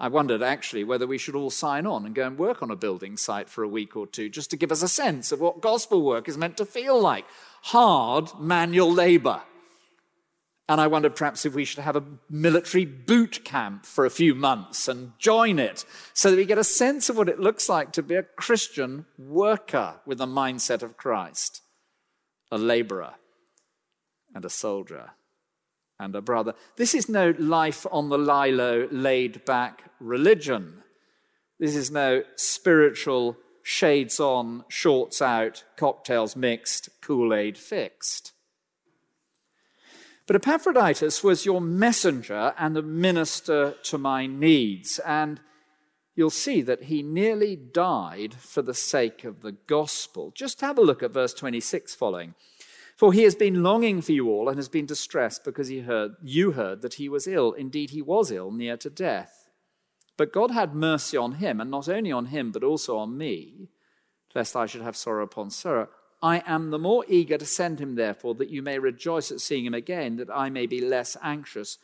I 0.00 0.08
wondered 0.08 0.42
actually 0.42 0.84
whether 0.84 1.06
we 1.06 1.18
should 1.18 1.34
all 1.34 1.50
sign 1.50 1.84
on 1.84 2.06
and 2.06 2.14
go 2.14 2.26
and 2.26 2.38
work 2.38 2.62
on 2.62 2.70
a 2.70 2.76
building 2.76 3.16
site 3.16 3.48
for 3.48 3.64
a 3.64 3.68
week 3.68 3.96
or 3.96 4.06
two 4.06 4.28
just 4.28 4.50
to 4.50 4.56
give 4.56 4.70
us 4.70 4.82
a 4.82 4.88
sense 4.88 5.32
of 5.32 5.40
what 5.40 5.60
gospel 5.60 6.02
work 6.02 6.28
is 6.28 6.38
meant 6.38 6.56
to 6.58 6.64
feel 6.64 7.00
like 7.00 7.24
hard 7.62 8.30
manual 8.38 8.92
labor. 8.92 9.42
And 10.68 10.80
I 10.80 10.86
wondered 10.86 11.16
perhaps 11.16 11.44
if 11.44 11.54
we 11.54 11.64
should 11.64 11.82
have 11.82 11.96
a 11.96 12.04
military 12.30 12.84
boot 12.84 13.44
camp 13.44 13.86
for 13.86 14.04
a 14.04 14.10
few 14.10 14.34
months 14.34 14.86
and 14.86 15.18
join 15.18 15.58
it 15.58 15.84
so 16.12 16.30
that 16.30 16.36
we 16.36 16.44
get 16.44 16.58
a 16.58 16.64
sense 16.64 17.08
of 17.08 17.16
what 17.16 17.28
it 17.28 17.40
looks 17.40 17.68
like 17.68 17.90
to 17.92 18.02
be 18.02 18.14
a 18.14 18.22
Christian 18.22 19.06
worker 19.18 19.94
with 20.06 20.18
the 20.18 20.26
mindset 20.26 20.82
of 20.82 20.96
Christ, 20.96 21.62
a 22.52 22.58
laborer 22.58 23.14
and 24.34 24.44
a 24.44 24.50
soldier 24.50 25.12
and 25.98 26.14
a 26.14 26.20
brother. 26.20 26.54
This 26.76 26.94
is 26.94 27.08
no 27.08 27.34
life 27.38 27.86
on 27.90 28.08
the 28.08 28.18
lilo, 28.18 28.88
laid 28.90 29.44
back 29.44 29.90
religion. 30.00 30.82
This 31.58 31.74
is 31.74 31.90
no 31.90 32.22
spiritual 32.36 33.36
shades 33.62 34.20
on, 34.20 34.64
shorts 34.68 35.20
out, 35.20 35.64
cocktails 35.76 36.36
mixed, 36.36 36.88
Kool 37.00 37.34
Aid 37.34 37.58
fixed. 37.58 38.32
But 40.26 40.36
Epaphroditus 40.36 41.24
was 41.24 41.46
your 41.46 41.60
messenger 41.60 42.54
and 42.58 42.76
the 42.76 42.82
minister 42.82 43.74
to 43.84 43.98
my 43.98 44.26
needs. 44.26 44.98
And 45.00 45.40
you'll 46.14 46.28
see 46.28 46.60
that 46.62 46.84
he 46.84 47.02
nearly 47.02 47.56
died 47.56 48.34
for 48.34 48.60
the 48.60 48.74
sake 48.74 49.24
of 49.24 49.40
the 49.40 49.52
gospel. 49.52 50.30
Just 50.34 50.60
have 50.60 50.76
a 50.76 50.82
look 50.82 51.02
at 51.02 51.12
verse 51.12 51.32
26 51.32 51.94
following. 51.94 52.34
For 52.98 53.12
he 53.12 53.22
has 53.22 53.36
been 53.36 53.62
longing 53.62 54.02
for 54.02 54.10
you 54.10 54.28
all 54.28 54.48
and 54.48 54.58
has 54.58 54.68
been 54.68 54.84
distressed 54.84 55.44
because 55.44 55.68
he 55.68 55.80
heard, 55.80 56.16
you 56.20 56.52
heard 56.52 56.82
that 56.82 56.94
he 56.94 57.08
was 57.08 57.28
ill. 57.28 57.52
Indeed, 57.52 57.90
he 57.90 58.02
was 58.02 58.32
ill, 58.32 58.50
near 58.50 58.76
to 58.76 58.90
death. 58.90 59.48
But 60.16 60.32
God 60.32 60.50
had 60.50 60.74
mercy 60.74 61.16
on 61.16 61.34
him, 61.34 61.60
and 61.60 61.70
not 61.70 61.88
only 61.88 62.10
on 62.10 62.26
him, 62.26 62.50
but 62.50 62.64
also 62.64 62.98
on 62.98 63.16
me, 63.16 63.68
lest 64.34 64.56
I 64.56 64.66
should 64.66 64.82
have 64.82 64.96
sorrow 64.96 65.22
upon 65.22 65.50
sorrow. 65.50 65.86
I 66.20 66.42
am 66.44 66.72
the 66.72 66.78
more 66.80 67.04
eager 67.06 67.38
to 67.38 67.46
send 67.46 67.78
him, 67.78 67.94
therefore, 67.94 68.34
that 68.34 68.50
you 68.50 68.62
may 68.62 68.80
rejoice 68.80 69.30
at 69.30 69.40
seeing 69.40 69.64
him 69.64 69.74
again, 69.74 70.16
that 70.16 70.28
I 70.34 70.50
may 70.50 70.66
be 70.66 70.80
less 70.80 71.16
anxious. 71.22 71.78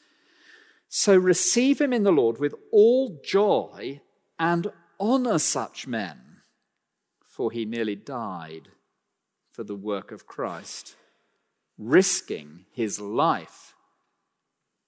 So 0.89 1.17
receive 1.17 1.81
him 1.81 1.93
in 1.93 2.03
the 2.03 2.11
Lord 2.11 2.41
with 2.41 2.57
all 2.73 3.21
joy 3.23 4.01
and 4.37 4.67
honor 4.99 5.39
such 5.39 5.87
men, 5.87 6.41
for 7.25 7.53
he 7.53 7.65
nearly 7.65 7.95
died 7.95 8.71
for 9.53 9.63
the 9.63 9.77
work 9.77 10.11
of 10.11 10.27
Christ 10.27 10.97
risking 11.79 12.65
his 12.73 13.01
life 13.01 13.75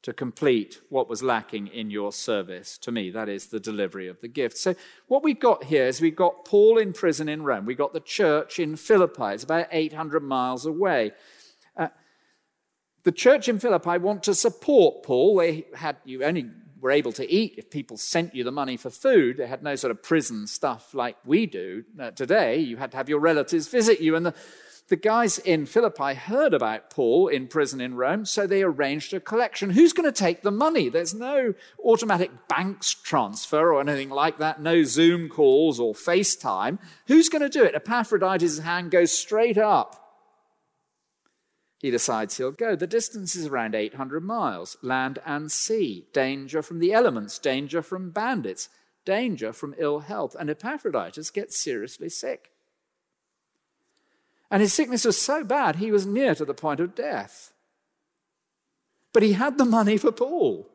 to 0.06 0.12
complete 0.12 0.80
what 0.88 1.08
was 1.08 1.20
lacking 1.20 1.66
in 1.66 1.90
your 1.90 2.12
service 2.12 2.78
to 2.78 2.92
me. 2.92 3.10
That 3.10 3.28
is 3.28 3.46
the 3.46 3.58
delivery 3.58 4.06
of 4.06 4.20
the 4.20 4.28
gift. 4.28 4.56
So, 4.56 4.76
what 5.08 5.24
we've 5.24 5.40
got 5.40 5.64
here 5.64 5.86
is 5.86 6.00
we've 6.00 6.14
got 6.14 6.44
Paul 6.44 6.78
in 6.78 6.92
prison 6.92 7.28
in 7.28 7.42
Rome. 7.42 7.66
We've 7.66 7.76
got 7.76 7.92
the 7.92 7.98
church 7.98 8.60
in 8.60 8.76
Philippi. 8.76 9.34
It's 9.34 9.42
about 9.42 9.66
800 9.72 10.22
miles 10.22 10.64
away. 10.64 11.10
Uh, 11.76 11.88
the 13.02 13.10
church 13.10 13.48
in 13.48 13.58
Philippi 13.58 13.98
want 13.98 14.22
to 14.24 14.34
support 14.36 15.02
Paul. 15.02 15.38
They 15.38 15.66
had, 15.74 15.96
you 16.04 16.22
only 16.22 16.50
were 16.80 16.92
able 16.92 17.12
to 17.12 17.28
eat 17.28 17.54
if 17.58 17.68
people 17.68 17.96
sent 17.96 18.32
you 18.32 18.44
the 18.44 18.52
money 18.52 18.76
for 18.76 18.90
food. 18.90 19.38
They 19.38 19.48
had 19.48 19.62
no 19.62 19.74
sort 19.74 19.90
of 19.90 20.04
prison 20.04 20.46
stuff 20.46 20.94
like 20.94 21.16
we 21.24 21.46
do 21.46 21.82
uh, 21.98 22.12
today. 22.12 22.58
You 22.58 22.76
had 22.76 22.92
to 22.92 22.96
have 22.96 23.08
your 23.08 23.18
relatives 23.18 23.66
visit 23.66 24.00
you. 24.00 24.14
And 24.14 24.26
the, 24.26 24.34
the 24.88 24.96
guys 24.96 25.38
in 25.38 25.66
Philippi 25.66 26.14
heard 26.14 26.54
about 26.54 26.90
Paul 26.90 27.26
in 27.26 27.48
prison 27.48 27.80
in 27.80 27.96
Rome, 27.96 28.24
so 28.24 28.46
they 28.46 28.62
arranged 28.62 29.12
a 29.12 29.18
collection. 29.18 29.70
Who's 29.70 29.92
going 29.92 30.10
to 30.10 30.16
take 30.16 30.42
the 30.42 30.52
money? 30.52 30.88
There's 30.88 31.14
no 31.14 31.54
automatic 31.84 32.30
banks 32.48 32.94
transfer 32.94 33.72
or 33.72 33.80
anything 33.80 34.10
like 34.10 34.38
that, 34.38 34.60
no 34.60 34.84
Zoom 34.84 35.28
calls 35.28 35.80
or 35.80 35.92
FaceTime. 35.92 36.78
Who's 37.08 37.28
going 37.28 37.42
to 37.42 37.48
do 37.48 37.64
it? 37.64 37.74
Epaphroditus' 37.74 38.60
hand 38.60 38.92
goes 38.92 39.12
straight 39.12 39.58
up. 39.58 40.02
He 41.78 41.90
decides 41.90 42.36
he'll 42.36 42.52
go. 42.52 42.76
The 42.76 42.86
distance 42.86 43.34
is 43.34 43.46
around 43.46 43.74
800 43.74 44.22
miles, 44.22 44.76
land 44.82 45.18
and 45.26 45.50
sea, 45.50 46.06
danger 46.12 46.62
from 46.62 46.78
the 46.78 46.92
elements, 46.92 47.38
danger 47.38 47.82
from 47.82 48.10
bandits, 48.10 48.68
danger 49.04 49.52
from 49.52 49.74
ill 49.78 50.00
health. 50.00 50.36
And 50.38 50.48
Epaphroditus 50.48 51.30
gets 51.30 51.58
seriously 51.58 52.08
sick. 52.08 52.52
And 54.50 54.62
his 54.62 54.72
sickness 54.72 55.04
was 55.04 55.20
so 55.20 55.42
bad, 55.44 55.76
he 55.76 55.90
was 55.90 56.06
near 56.06 56.34
to 56.34 56.44
the 56.44 56.54
point 56.54 56.80
of 56.80 56.94
death. 56.94 57.52
But 59.12 59.22
he 59.22 59.32
had 59.32 59.58
the 59.58 59.64
money 59.64 59.96
for 59.96 60.12
Paul, 60.12 60.68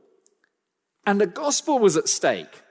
and 1.05 1.21
the 1.21 1.27
gospel 1.27 1.79
was 1.79 1.95
at 1.95 2.09
stake. 2.09 2.63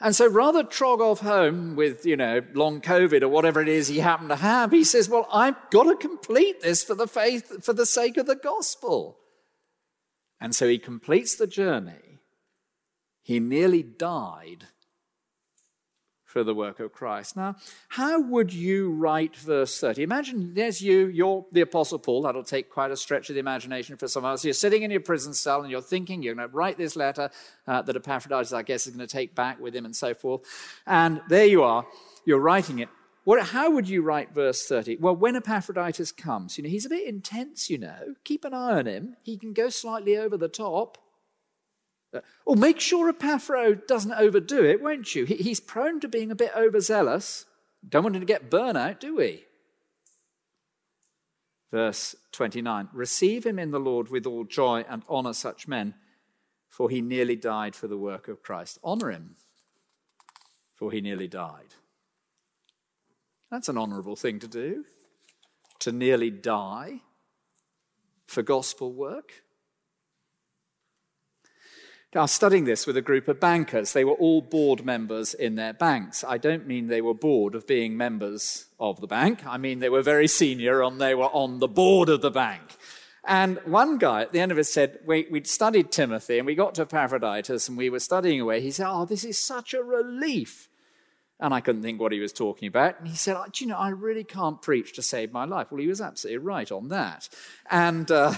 And 0.00 0.14
so 0.14 0.28
rather 0.28 0.64
trog 0.64 1.00
off 1.00 1.20
home 1.20 1.76
with, 1.76 2.04
you 2.04 2.16
know, 2.16 2.42
long 2.52 2.80
COVID 2.80 3.22
or 3.22 3.28
whatever 3.28 3.60
it 3.60 3.68
is 3.68 3.88
he 3.88 4.00
happened 4.00 4.28
to 4.30 4.36
have, 4.36 4.72
he 4.72 4.84
says, 4.84 5.08
Well, 5.08 5.28
I've 5.32 5.56
got 5.70 5.84
to 5.84 5.96
complete 5.96 6.60
this 6.60 6.82
for 6.82 6.94
the 6.94 7.06
faith, 7.06 7.64
for 7.64 7.72
the 7.72 7.86
sake 7.86 8.16
of 8.16 8.26
the 8.26 8.36
gospel. 8.36 9.18
And 10.40 10.54
so 10.54 10.68
he 10.68 10.78
completes 10.78 11.36
the 11.36 11.46
journey. 11.46 12.20
He 13.22 13.40
nearly 13.40 13.82
died 13.82 14.66
for 16.34 16.42
the 16.42 16.52
work 16.52 16.80
of 16.80 16.92
Christ. 16.92 17.36
Now, 17.36 17.54
how 17.90 18.20
would 18.20 18.52
you 18.52 18.90
write 18.90 19.36
verse 19.36 19.78
30? 19.78 20.02
Imagine 20.02 20.52
there's 20.52 20.82
you, 20.82 21.06
you're 21.06 21.46
the 21.52 21.60
Apostle 21.60 22.00
Paul. 22.00 22.22
That'll 22.22 22.42
take 22.42 22.68
quite 22.68 22.90
a 22.90 22.96
stretch 22.96 23.30
of 23.30 23.34
the 23.34 23.40
imagination 23.40 23.96
for 23.96 24.08
some 24.08 24.24
of 24.24 24.32
us. 24.32 24.44
You're 24.44 24.52
sitting 24.52 24.82
in 24.82 24.90
your 24.90 24.98
prison 24.98 25.32
cell 25.32 25.62
and 25.62 25.70
you're 25.70 25.80
thinking 25.80 26.24
you're 26.24 26.34
going 26.34 26.48
to 26.48 26.52
write 26.52 26.76
this 26.76 26.96
letter 26.96 27.30
uh, 27.68 27.82
that 27.82 27.94
Epaphroditus, 27.94 28.52
I 28.52 28.62
guess, 28.62 28.88
is 28.88 28.96
going 28.96 29.06
to 29.06 29.12
take 29.12 29.36
back 29.36 29.60
with 29.60 29.76
him 29.76 29.84
and 29.84 29.94
so 29.94 30.12
forth. 30.12 30.42
And 30.88 31.22
there 31.28 31.46
you 31.46 31.62
are, 31.62 31.86
you're 32.24 32.40
writing 32.40 32.80
it. 32.80 32.88
What, 33.22 33.40
how 33.46 33.70
would 33.70 33.88
you 33.88 34.02
write 34.02 34.34
verse 34.34 34.66
30? 34.66 34.96
Well, 34.96 35.14
when 35.14 35.36
Epaphroditus 35.36 36.10
comes, 36.10 36.58
you 36.58 36.64
know, 36.64 36.68
he's 36.68 36.84
a 36.84 36.90
bit 36.90 37.06
intense, 37.06 37.70
you 37.70 37.78
know. 37.78 38.16
Keep 38.24 38.44
an 38.44 38.54
eye 38.54 38.78
on 38.78 38.86
him. 38.86 39.16
He 39.22 39.36
can 39.36 39.52
go 39.52 39.68
slightly 39.68 40.16
over 40.16 40.36
the 40.36 40.48
top. 40.48 40.98
Oh, 42.46 42.54
make 42.54 42.80
sure 42.80 43.12
Epaphro 43.12 43.86
doesn't 43.86 44.12
overdo 44.12 44.64
it, 44.64 44.82
won't 44.82 45.14
you? 45.14 45.24
He, 45.24 45.36
he's 45.36 45.60
prone 45.60 46.00
to 46.00 46.08
being 46.08 46.30
a 46.30 46.36
bit 46.36 46.52
overzealous. 46.56 47.46
Don't 47.88 48.04
want 48.04 48.16
him 48.16 48.22
to 48.22 48.26
get 48.26 48.50
burnout, 48.50 49.00
do 49.00 49.16
we? 49.16 49.44
Verse 51.70 52.14
29 52.32 52.88
Receive 52.92 53.44
him 53.44 53.58
in 53.58 53.70
the 53.70 53.80
Lord 53.80 54.08
with 54.08 54.26
all 54.26 54.44
joy 54.44 54.84
and 54.88 55.02
honor 55.08 55.32
such 55.32 55.66
men, 55.66 55.94
for 56.68 56.88
he 56.88 57.00
nearly 57.00 57.36
died 57.36 57.74
for 57.74 57.88
the 57.88 57.98
work 57.98 58.28
of 58.28 58.42
Christ. 58.42 58.78
Honor 58.84 59.10
him, 59.10 59.36
for 60.74 60.92
he 60.92 61.00
nearly 61.00 61.28
died. 61.28 61.74
That's 63.50 63.68
an 63.68 63.78
honorable 63.78 64.16
thing 64.16 64.38
to 64.40 64.48
do, 64.48 64.84
to 65.80 65.92
nearly 65.92 66.30
die 66.30 67.00
for 68.26 68.42
gospel 68.42 68.92
work. 68.92 69.43
I 72.16 72.20
was 72.20 72.30
studying 72.30 72.64
this 72.64 72.86
with 72.86 72.96
a 72.96 73.02
group 73.02 73.26
of 73.26 73.40
bankers. 73.40 73.92
They 73.92 74.04
were 74.04 74.12
all 74.12 74.40
board 74.40 74.84
members 74.84 75.34
in 75.34 75.56
their 75.56 75.72
banks. 75.72 76.22
I 76.22 76.38
don't 76.38 76.64
mean 76.64 76.86
they 76.86 77.00
were 77.00 77.14
bored 77.14 77.56
of 77.56 77.66
being 77.66 77.96
members 77.96 78.66
of 78.78 79.00
the 79.00 79.08
bank. 79.08 79.44
I 79.44 79.58
mean 79.58 79.80
they 79.80 79.88
were 79.88 80.02
very 80.02 80.28
senior 80.28 80.80
and 80.80 81.00
they 81.00 81.16
were 81.16 81.24
on 81.24 81.58
the 81.58 81.66
board 81.66 82.08
of 82.08 82.22
the 82.22 82.30
bank. 82.30 82.76
And 83.24 83.58
one 83.64 83.98
guy 83.98 84.22
at 84.22 84.32
the 84.32 84.38
end 84.38 84.52
of 84.52 84.58
it 84.58 84.64
said, 84.64 85.00
we, 85.04 85.26
would 85.28 85.48
studied 85.48 85.90
Timothy 85.90 86.38
and 86.38 86.46
we 86.46 86.54
got 86.54 86.76
to 86.76 86.82
Epaphroditus 86.82 87.68
and 87.68 87.76
we 87.76 87.90
were 87.90 87.98
studying 87.98 88.40
away. 88.40 88.60
He 88.60 88.70
said, 88.70 88.86
Oh, 88.88 89.04
this 89.04 89.24
is 89.24 89.38
such 89.38 89.74
a 89.74 89.82
relief. 89.82 90.68
And 91.40 91.52
I 91.52 91.60
couldn't 91.60 91.82
think 91.82 92.00
what 92.00 92.12
he 92.12 92.20
was 92.20 92.32
talking 92.32 92.68
about. 92.68 93.00
And 93.00 93.08
he 93.08 93.16
said, 93.16 93.36
oh, 93.36 93.46
Do 93.52 93.64
you 93.64 93.68
know, 93.70 93.76
I 93.76 93.88
really 93.88 94.24
can't 94.24 94.62
preach 94.62 94.92
to 94.94 95.02
save 95.02 95.32
my 95.32 95.46
life. 95.46 95.72
Well, 95.72 95.80
he 95.80 95.88
was 95.88 96.00
absolutely 96.00 96.38
right 96.38 96.70
on 96.70 96.88
that. 96.90 97.28
And. 97.68 98.08
Uh, 98.08 98.34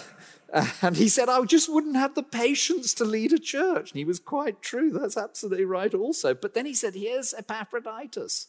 and 0.83 0.97
he 0.97 1.09
said, 1.09 1.29
I 1.29 1.43
just 1.45 1.73
wouldn't 1.73 1.97
have 1.97 2.15
the 2.15 2.23
patience 2.23 2.95
to 2.95 3.05
lead 3.05 3.33
a 3.33 3.39
church. 3.39 3.91
And 3.91 3.99
he 3.99 4.05
was 4.05 4.21
quite 4.21 4.63
true. 4.63 4.91
That's 4.91 5.17
absolutely 5.17 5.65
right, 5.65 5.93
also. 5.93 6.35
But 6.35 6.55
then 6.55 6.67
he 6.67 6.75
said, 6.75 6.95
Here's 6.95 7.35
Epaphroditus. 7.35 8.49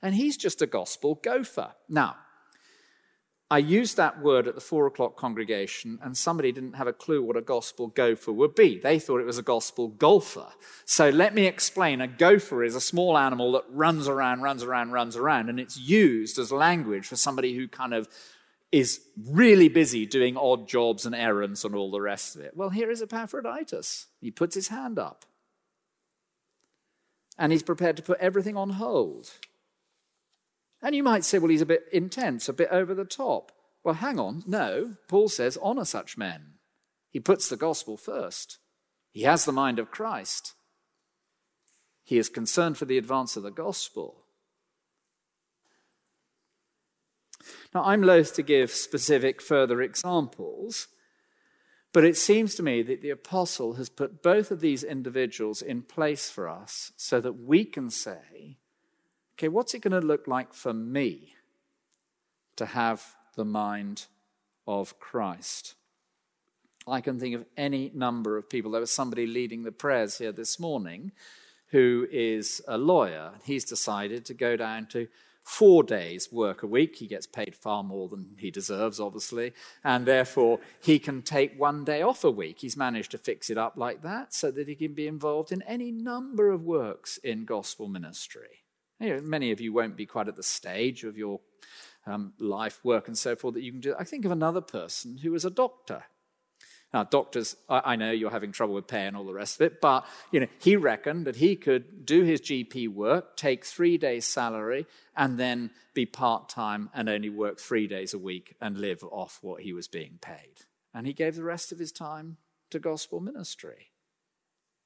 And 0.00 0.14
he's 0.14 0.36
just 0.36 0.62
a 0.62 0.66
gospel 0.66 1.16
gopher. 1.16 1.72
Now, 1.88 2.16
I 3.50 3.58
used 3.58 3.96
that 3.96 4.22
word 4.22 4.46
at 4.46 4.54
the 4.54 4.60
four 4.60 4.86
o'clock 4.86 5.16
congregation, 5.16 5.98
and 6.02 6.16
somebody 6.16 6.52
didn't 6.52 6.74
have 6.74 6.86
a 6.86 6.92
clue 6.92 7.22
what 7.22 7.36
a 7.36 7.40
gospel 7.40 7.86
gopher 7.86 8.30
would 8.30 8.54
be. 8.54 8.78
They 8.78 8.98
thought 8.98 9.20
it 9.20 9.26
was 9.26 9.38
a 9.38 9.42
gospel 9.42 9.88
golfer. 9.88 10.48
So 10.84 11.08
let 11.08 11.34
me 11.34 11.46
explain. 11.46 12.02
A 12.02 12.06
gopher 12.06 12.62
is 12.62 12.74
a 12.74 12.80
small 12.80 13.16
animal 13.16 13.52
that 13.52 13.64
runs 13.70 14.06
around, 14.06 14.42
runs 14.42 14.62
around, 14.62 14.92
runs 14.92 15.16
around, 15.16 15.48
and 15.48 15.58
it's 15.58 15.78
used 15.78 16.38
as 16.38 16.52
language 16.52 17.06
for 17.06 17.16
somebody 17.16 17.54
who 17.54 17.68
kind 17.68 17.94
of 17.94 18.06
is 18.70 19.00
really 19.30 19.68
busy 19.68 20.04
doing 20.04 20.36
odd 20.36 20.68
jobs 20.68 21.06
and 21.06 21.14
errands 21.14 21.64
and 21.64 21.74
all 21.74 21.90
the 21.90 22.00
rest 22.00 22.36
of 22.36 22.42
it. 22.42 22.56
Well, 22.56 22.70
here 22.70 22.90
is 22.90 23.02
Epaphroditus. 23.02 24.06
He 24.20 24.30
puts 24.30 24.54
his 24.54 24.68
hand 24.68 24.98
up. 24.98 25.24
And 27.38 27.52
he's 27.52 27.62
prepared 27.62 27.96
to 27.96 28.02
put 28.02 28.18
everything 28.18 28.56
on 28.56 28.70
hold. 28.70 29.30
And 30.82 30.94
you 30.94 31.02
might 31.02 31.24
say, 31.24 31.38
well, 31.38 31.50
he's 31.50 31.62
a 31.62 31.66
bit 31.66 31.84
intense, 31.92 32.48
a 32.48 32.52
bit 32.52 32.68
over 32.70 32.94
the 32.94 33.04
top. 33.04 33.52
Well, 33.84 33.94
hang 33.94 34.18
on. 34.18 34.42
No, 34.46 34.96
Paul 35.08 35.28
says, 35.28 35.58
honor 35.62 35.84
such 35.84 36.18
men. 36.18 36.54
He 37.10 37.20
puts 37.20 37.48
the 37.48 37.56
gospel 37.56 37.96
first. 37.96 38.58
He 39.12 39.22
has 39.22 39.44
the 39.44 39.52
mind 39.52 39.78
of 39.78 39.90
Christ. 39.90 40.54
He 42.04 42.18
is 42.18 42.28
concerned 42.28 42.76
for 42.76 42.84
the 42.84 42.98
advance 42.98 43.36
of 43.36 43.42
the 43.42 43.50
gospel. 43.50 44.24
Now, 47.74 47.84
I'm 47.84 48.02
loath 48.02 48.34
to 48.34 48.42
give 48.42 48.70
specific 48.70 49.40
further 49.40 49.80
examples, 49.82 50.88
but 51.92 52.04
it 52.04 52.16
seems 52.16 52.54
to 52.54 52.62
me 52.62 52.82
that 52.82 53.02
the 53.02 53.10
apostle 53.10 53.74
has 53.74 53.88
put 53.88 54.22
both 54.22 54.50
of 54.50 54.60
these 54.60 54.84
individuals 54.84 55.62
in 55.62 55.82
place 55.82 56.30
for 56.30 56.48
us 56.48 56.92
so 56.96 57.20
that 57.20 57.40
we 57.44 57.64
can 57.64 57.90
say, 57.90 58.58
okay, 59.34 59.48
what's 59.48 59.74
it 59.74 59.82
going 59.82 60.00
to 60.00 60.06
look 60.06 60.26
like 60.26 60.52
for 60.52 60.72
me 60.72 61.34
to 62.56 62.66
have 62.66 63.14
the 63.36 63.44
mind 63.44 64.06
of 64.66 64.98
Christ? 64.98 65.74
I 66.86 67.00
can 67.00 67.18
think 67.18 67.34
of 67.34 67.44
any 67.56 67.90
number 67.94 68.36
of 68.36 68.48
people. 68.48 68.70
There 68.70 68.80
was 68.80 68.90
somebody 68.90 69.26
leading 69.26 69.62
the 69.62 69.72
prayers 69.72 70.18
here 70.18 70.32
this 70.32 70.58
morning 70.58 71.12
who 71.70 72.06
is 72.10 72.62
a 72.66 72.78
lawyer. 72.78 73.32
He's 73.44 73.64
decided 73.64 74.24
to 74.26 74.34
go 74.34 74.56
down 74.56 74.86
to 74.86 75.08
four 75.48 75.82
days 75.82 76.30
work 76.30 76.62
a 76.62 76.66
week. 76.66 76.96
He 76.96 77.06
gets 77.06 77.26
paid 77.26 77.54
far 77.54 77.82
more 77.82 78.06
than 78.06 78.36
he 78.38 78.50
deserves, 78.50 79.00
obviously, 79.00 79.54
and 79.82 80.04
therefore 80.04 80.60
he 80.78 80.98
can 80.98 81.22
take 81.22 81.58
one 81.58 81.84
day 81.84 82.02
off 82.02 82.22
a 82.22 82.30
week. 82.30 82.58
He's 82.60 82.76
managed 82.76 83.12
to 83.12 83.18
fix 83.18 83.48
it 83.48 83.56
up 83.56 83.72
like 83.74 84.02
that 84.02 84.34
so 84.34 84.50
that 84.50 84.68
he 84.68 84.74
can 84.74 84.92
be 84.92 85.06
involved 85.06 85.50
in 85.50 85.62
any 85.62 85.90
number 85.90 86.50
of 86.50 86.64
works 86.64 87.16
in 87.16 87.46
gospel 87.46 87.88
ministry. 87.88 88.66
You 89.00 89.16
know, 89.16 89.22
many 89.22 89.50
of 89.50 89.58
you 89.58 89.72
won't 89.72 89.96
be 89.96 90.04
quite 90.04 90.28
at 90.28 90.36
the 90.36 90.42
stage 90.42 91.02
of 91.02 91.16
your 91.16 91.40
um, 92.06 92.34
life, 92.38 92.84
work, 92.84 93.08
and 93.08 93.16
so 93.16 93.34
forth 93.34 93.54
that 93.54 93.62
you 93.62 93.72
can 93.72 93.80
do. 93.80 93.94
I 93.98 94.04
think 94.04 94.26
of 94.26 94.30
another 94.30 94.60
person 94.60 95.18
who 95.18 95.32
was 95.32 95.46
a 95.46 95.50
doctor 95.50 96.04
now, 96.94 97.04
doctors, 97.04 97.54
I 97.68 97.96
know 97.96 98.10
you're 98.10 98.30
having 98.30 98.50
trouble 98.50 98.74
with 98.74 98.86
pay 98.86 99.06
and 99.06 99.14
all 99.14 99.26
the 99.26 99.34
rest 99.34 99.60
of 99.60 99.66
it, 99.66 99.78
but 99.78 100.06
you 100.32 100.40
know, 100.40 100.46
he 100.58 100.74
reckoned 100.74 101.26
that 101.26 101.36
he 101.36 101.54
could 101.54 102.06
do 102.06 102.22
his 102.22 102.40
GP 102.40 102.88
work, 102.88 103.36
take 103.36 103.66
three 103.66 103.98
days' 103.98 104.24
salary, 104.24 104.86
and 105.14 105.38
then 105.38 105.70
be 105.92 106.06
part 106.06 106.48
time 106.48 106.88
and 106.94 107.10
only 107.10 107.28
work 107.28 107.60
three 107.60 107.86
days 107.86 108.14
a 108.14 108.18
week 108.18 108.54
and 108.58 108.78
live 108.78 109.04
off 109.04 109.38
what 109.42 109.62
he 109.62 109.74
was 109.74 109.86
being 109.86 110.18
paid. 110.22 110.64
And 110.94 111.06
he 111.06 111.12
gave 111.12 111.36
the 111.36 111.44
rest 111.44 111.72
of 111.72 111.78
his 111.78 111.92
time 111.92 112.38
to 112.70 112.78
gospel 112.78 113.20
ministry. 113.20 113.90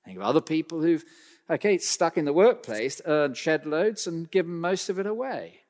Think 0.05 0.17
of 0.17 0.25
other 0.25 0.41
people 0.41 0.83
who've, 0.83 1.05
okay, 1.49 1.79
stuck 1.79 2.19
in 2.19 2.25
the 2.25 2.33
workplace, 2.33 3.01
earned 3.07 3.37
shed 3.37 3.65
loads 3.65 4.09
and 4.09 4.29
given 4.29 4.55
most 4.55 4.89
of 4.89 4.99
it 4.99 5.07
away. 5.07 5.62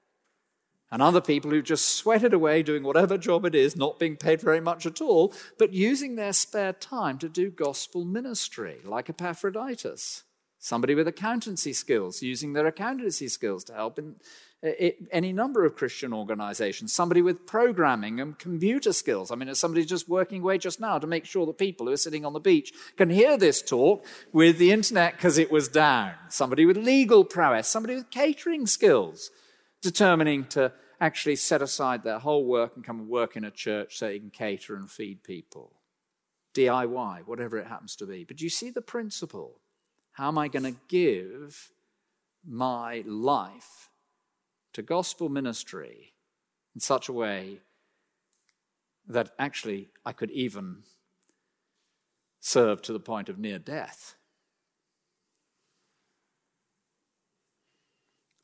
And 0.93 1.01
other 1.01 1.23
people 1.23 1.51
who 1.51 1.63
just 1.63 1.89
sweated 1.97 2.35
away 2.35 2.63
doing 2.63 2.83
whatever 2.83 3.17
job 3.17 3.47
it 3.47 3.55
is, 3.55 3.75
not 3.75 3.99
being 3.99 4.15
paid 4.15 4.43
very 4.43 4.61
much 4.61 4.85
at 4.85 5.01
all, 5.01 5.33
but 5.59 5.73
using 5.73 6.15
their 6.15 6.35
spare 6.35 6.75
time 6.75 7.19
to 7.19 7.31
do 7.31 7.51
gospel 7.51 8.05
ministry, 8.05 8.77
like 8.85 9.09
Epaphroditus. 9.09 10.25
Somebody 10.59 10.95
with 10.95 11.09
accountancy 11.09 11.73
skills, 11.73 12.23
using 12.23 12.53
their 12.53 12.67
accountancy 12.67 13.27
skills 13.27 13.65
to 13.65 13.73
help 13.73 13.99
in 13.99 14.17
any 15.11 15.33
number 15.33 15.65
of 15.65 15.75
Christian 15.75 16.13
organizations. 16.13 16.93
Somebody 16.93 17.23
with 17.23 17.47
programming 17.47 18.21
and 18.21 18.39
computer 18.39 18.93
skills. 18.93 19.33
I 19.33 19.35
mean, 19.35 19.53
somebody 19.55 19.85
just 19.85 20.09
working 20.09 20.43
away 20.43 20.59
just 20.59 20.79
now 20.79 20.99
to 20.99 21.07
make 21.07 21.25
sure 21.25 21.47
that 21.47 21.59
people 21.59 21.87
who 21.87 21.93
are 21.95 21.97
sitting 21.97 22.25
on 22.25 22.33
the 22.33 22.39
beach 22.39 22.73
can 22.97 23.11
hear 23.11 23.37
this 23.37 23.61
talk 23.61 24.05
with 24.33 24.59
the 24.59 24.71
internet 24.71 25.17
because 25.17 25.39
it 25.39 25.51
was 25.51 25.67
down. 25.69 26.13
Somebody 26.29 26.65
with 26.65 26.77
legal 26.77 27.25
prowess, 27.25 27.67
somebody 27.67 27.97
with 27.97 28.11
catering 28.11 28.67
skills, 28.67 29.31
determining 29.81 30.45
to 30.45 30.71
actually 31.03 31.35
set 31.35 31.61
aside 31.61 32.05
their 32.05 32.21
whole 32.21 32.45
work 32.45 32.77
and 32.77 32.85
come 32.85 33.01
and 33.01 33.09
work 33.09 33.37
in 33.37 33.43
a 33.43 33.51
church 33.51 33.99
so 33.99 34.07
they 34.07 34.21
can 34.21 34.31
cater 34.31 34.77
and 34.77 34.89
feed 34.89 35.25
people. 35.25 35.73
DIY, 36.55 37.27
whatever 37.27 37.59
it 37.59 37.67
happens 37.67 37.97
to 37.97 38.07
be. 38.07 38.23
But 38.23 38.41
you 38.41 38.49
see 38.49 38.71
the 38.71 38.81
principle. 38.81 39.59
How 40.13 40.29
am 40.29 40.39
I 40.39 40.47
going 40.47 40.63
to 40.63 40.79
give 40.87 41.73
my 42.47 43.03
life 43.05 43.91
to 44.75 44.83
gospel 44.83 45.29
ministry 45.29 46.13
in 46.73 46.81
such 46.81 47.09
a 47.09 47.13
way 47.13 47.59
that 49.09 49.33
actually 49.41 49.89
I 50.07 50.13
could 50.13 50.31
even 50.31 50.85
serve 52.39 52.81
to 52.83 52.93
the 52.93 53.01
point 53.01 53.29
of 53.29 53.41
near 53.41 53.59
death? 53.59 54.15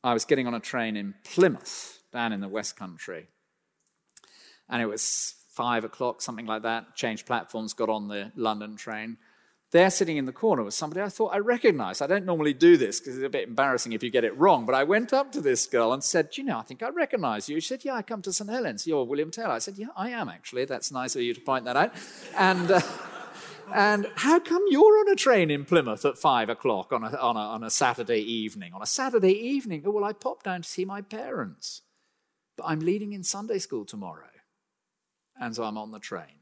I 0.03 0.13
was 0.13 0.25
getting 0.25 0.45
on 0.45 0.53
a 0.53 0.59
train 0.59 0.97
in 0.97 1.13
Plymouth 1.23 1.98
down 2.11 2.33
in 2.33 2.41
the 2.41 2.47
West 2.47 2.75
Country. 2.75 3.27
And 4.69 4.81
it 4.81 4.85
was 4.85 5.35
five 5.49 5.83
o'clock, 5.83 6.21
something 6.21 6.45
like 6.45 6.63
that. 6.63 6.95
Changed 6.95 7.25
platforms, 7.25 7.73
got 7.73 7.89
on 7.89 8.07
the 8.07 8.31
London 8.35 8.75
train. 8.75 9.17
There, 9.71 9.89
sitting 9.91 10.17
in 10.17 10.25
the 10.25 10.31
corner, 10.31 10.63
was 10.63 10.73
somebody 10.73 11.01
I 11.01 11.09
thought 11.09 11.33
I 11.33 11.37
recognized. 11.37 12.01
I 12.01 12.07
don't 12.07 12.25
normally 12.25 12.53
do 12.53 12.75
this 12.75 12.99
because 12.99 13.17
it's 13.17 13.25
a 13.25 13.29
bit 13.29 13.47
embarrassing 13.47 13.93
if 13.93 14.01
you 14.01 14.09
get 14.09 14.23
it 14.23 14.35
wrong. 14.35 14.65
But 14.65 14.73
I 14.73 14.83
went 14.83 15.13
up 15.13 15.31
to 15.33 15.41
this 15.41 15.67
girl 15.67 15.93
and 15.93 16.03
said, 16.03 16.29
you 16.37 16.43
know, 16.43 16.57
I 16.57 16.63
think 16.63 16.81
I 16.81 16.89
recognize 16.89 17.49
you. 17.49 17.59
She 17.59 17.67
said, 17.67 17.85
Yeah, 17.85 17.93
I 17.93 18.01
come 18.01 18.23
to 18.23 18.33
St. 18.33 18.49
Helen's. 18.49 18.87
You're 18.87 19.03
William 19.03 19.29
Taylor. 19.29 19.51
I 19.51 19.59
said, 19.59 19.77
Yeah, 19.77 19.87
I 19.95 20.09
am 20.09 20.27
actually. 20.27 20.65
That's 20.65 20.91
nice 20.91 21.15
of 21.15 21.21
you 21.21 21.33
to 21.33 21.41
point 21.41 21.65
that 21.65 21.77
out. 21.77 21.93
And. 22.35 22.71
Uh, 22.71 22.81
and 23.73 24.07
how 24.15 24.39
come 24.39 24.63
you're 24.69 24.99
on 25.01 25.11
a 25.11 25.15
train 25.15 25.51
in 25.51 25.65
Plymouth 25.65 26.03
at 26.03 26.17
five 26.17 26.49
o'clock 26.49 26.91
on 26.91 27.03
a, 27.03 27.15
on, 27.17 27.35
a, 27.35 27.39
on 27.39 27.63
a 27.63 27.69
Saturday 27.69 28.21
evening? 28.21 28.73
On 28.73 28.81
a 28.81 28.87
Saturday 28.87 29.33
evening? 29.33 29.83
Oh, 29.85 29.91
well, 29.91 30.03
I 30.03 30.13
popped 30.13 30.45
down 30.45 30.63
to 30.63 30.67
see 30.67 30.85
my 30.85 31.01
parents. 31.01 31.81
But 32.59 32.67
I'm 32.67 32.79
leading 32.79 33.13
in 33.13 33.23
Sunday 33.23 33.57
school 33.57 33.85
tomorrow. 33.85 34.27
And 35.39 35.55
so 35.55 35.63
I'm 35.63 35.77
on 35.77 35.91
the 35.91 35.99
train 35.99 36.41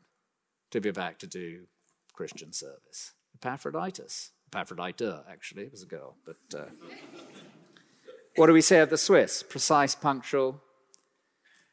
to 0.72 0.82
be 0.82 0.90
back 0.90 1.20
to 1.20 1.28
do 1.28 1.68
Christian 2.14 2.54
service. 2.54 3.14
Epaphroditus. 3.36 4.32
Epaphroditus, 4.52 5.20
actually, 5.30 5.64
it 5.64 5.72
was 5.72 5.84
a 5.84 5.86
girl. 5.86 6.16
But 6.26 6.60
uh, 6.60 6.66
what 8.36 8.48
do 8.48 8.54
we 8.54 8.62
say 8.62 8.80
of 8.80 8.90
the 8.90 8.98
Swiss? 8.98 9.44
Precise, 9.44 9.94
punctual, 9.94 10.62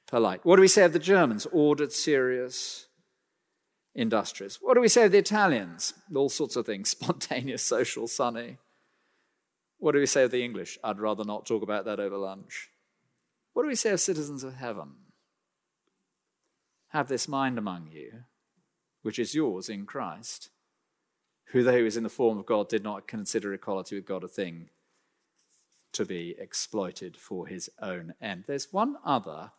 polite. 0.07 0.44
What 0.44 0.57
do 0.57 0.62
we 0.62 0.68
say 0.68 0.85
of 0.85 0.92
the 0.92 0.98
Germans? 0.98 1.46
Ordered, 1.50 1.92
serious, 1.92 2.87
industrious. 3.94 4.59
What 4.61 4.74
do 4.74 4.80
we 4.80 4.88
say 4.88 5.07
of 5.07 5.12
the 5.12 5.18
Italians? 5.18 5.94
All 6.14 6.28
sorts 6.28 6.57
of 6.57 6.66
things. 6.66 6.88
Spontaneous, 6.90 7.62
social, 7.62 8.07
sunny. 8.09 8.59
What 9.78 9.92
do 9.92 10.00
we 10.00 10.07
say 10.07 10.24
of 10.24 10.30
the 10.30 10.44
English? 10.44 10.78
I'd 10.85 11.00
rather 11.00 11.24
not 11.24 11.46
talk 11.46 11.62
about 11.62 11.87
that 11.87 12.00
over 12.00 12.18
lunch. 12.18 12.68
What 13.54 13.62
do 13.62 13.68
we 13.68 13.74
say 13.74 13.90
of 13.90 14.00
citizens 14.00 14.44
of 14.44 14.56
heaven? 14.56 14.90
Have 16.88 17.08
this 17.08 17.26
mind 17.26 17.56
among 17.56 17.88
you, 17.90 18.24
which 19.02 19.18
is 19.18 19.34
yours 19.34 19.68
in 19.68 19.86
Christ, 19.86 20.50
who, 21.46 21.62
though 21.62 21.76
he 21.76 21.82
was 21.82 21.96
in 21.96 22.02
the 22.02 22.08
form 22.08 22.38
of 22.38 22.46
God, 22.46 22.68
did 22.68 22.84
not 22.84 23.08
consider 23.08 23.54
equality 23.54 23.94
with 23.96 24.04
God 24.04 24.22
a 24.22 24.28
thing 24.28 24.68
to 25.92 26.04
be 26.04 26.34
exploited 26.38 27.16
for 27.16 27.46
his 27.46 27.70
own 27.80 28.14
end. 28.20 28.44
There's 28.46 28.72
one 28.72 28.96
other 29.04 29.52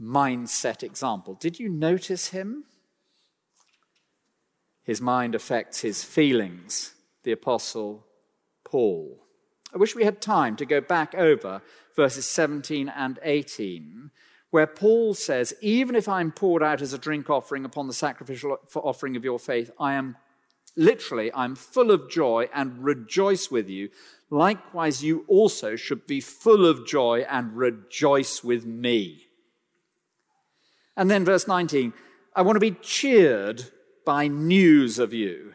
mindset 0.00 0.82
example. 0.82 1.34
Did 1.34 1.58
you 1.58 1.68
notice 1.68 2.28
him? 2.28 2.64
His 4.84 5.00
mind 5.00 5.34
affects 5.34 5.80
his 5.80 6.04
feelings, 6.04 6.94
the 7.24 7.32
Apostle 7.32 8.06
Paul. 8.64 9.18
I 9.74 9.78
wish 9.78 9.94
we 9.94 10.04
had 10.04 10.20
time 10.20 10.56
to 10.56 10.66
go 10.66 10.80
back 10.80 11.14
over 11.14 11.62
verses 11.94 12.26
17 12.26 12.88
and 12.88 13.18
18, 13.22 14.10
where 14.50 14.66
Paul 14.66 15.14
says, 15.14 15.54
Even 15.60 15.94
if 15.94 16.08
I'm 16.08 16.32
poured 16.32 16.62
out 16.62 16.82
as 16.82 16.92
a 16.92 16.98
drink 16.98 17.30
offering 17.30 17.64
upon 17.64 17.86
the 17.86 17.92
sacrificial 17.92 18.58
offering 18.74 19.16
of 19.16 19.24
your 19.24 19.38
faith, 19.38 19.70
I 19.78 19.94
am 19.94 20.16
literally, 20.76 21.30
I'm 21.34 21.54
full 21.54 21.90
of 21.90 22.10
joy 22.10 22.48
and 22.54 22.82
rejoice 22.84 23.50
with 23.50 23.68
you. 23.68 23.90
Likewise, 24.30 25.02
you 25.02 25.24
also 25.28 25.76
should 25.76 26.06
be 26.06 26.20
full 26.20 26.66
of 26.66 26.86
joy 26.86 27.26
and 27.28 27.56
rejoice 27.56 28.42
with 28.42 28.64
me. 28.64 29.26
And 30.96 31.10
then 31.10 31.24
verse 31.24 31.46
19, 31.46 31.92
I 32.34 32.42
want 32.42 32.56
to 32.56 32.60
be 32.60 32.76
cheered 32.82 33.64
by 34.04 34.28
news 34.28 34.98
of 34.98 35.12
you. 35.12 35.54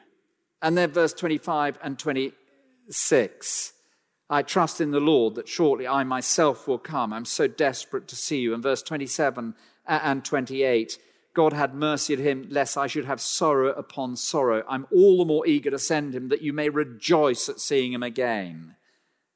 And 0.62 0.78
then 0.78 0.92
verse 0.92 1.14
25 1.14 1.78
and 1.84 1.98
26. 1.98 3.74
I 4.30 4.42
trust 4.42 4.82
in 4.82 4.92
the 4.92 5.00
Lord 5.00 5.36
that 5.36 5.48
shortly 5.48 5.88
I 5.88 6.04
myself 6.04 6.68
will 6.68 6.80
come. 6.80 7.14
I'm 7.14 7.26
so 7.26 7.48
desperate 7.48 8.08
to 8.10 8.16
see 8.16 8.40
you. 8.40 8.54
In 8.54 8.62
verse 8.62 8.82
27 8.82 9.56
and 9.88 10.26
28 10.26 11.00
God 11.38 11.54
had 11.54 11.76
mercy 11.76 12.16
on 12.16 12.24
him, 12.24 12.48
lest 12.50 12.80
I 12.80 12.88
should 12.88 13.06
have 13.06 13.22
sorrow 13.22 13.70
upon 13.70 14.16
sorrow. 14.16 14.64
I'm 14.68 14.88
all 14.92 15.20
the 15.20 15.26
more 15.26 15.46
eager 15.46 15.70
to 15.70 15.78
send 15.78 16.16
him 16.16 16.30
that 16.30 16.42
you 16.42 16.52
may 16.52 16.68
rejoice 16.70 17.48
at 17.48 17.60
seeing 17.60 17.94
him 17.94 18.02
again. 18.02 18.76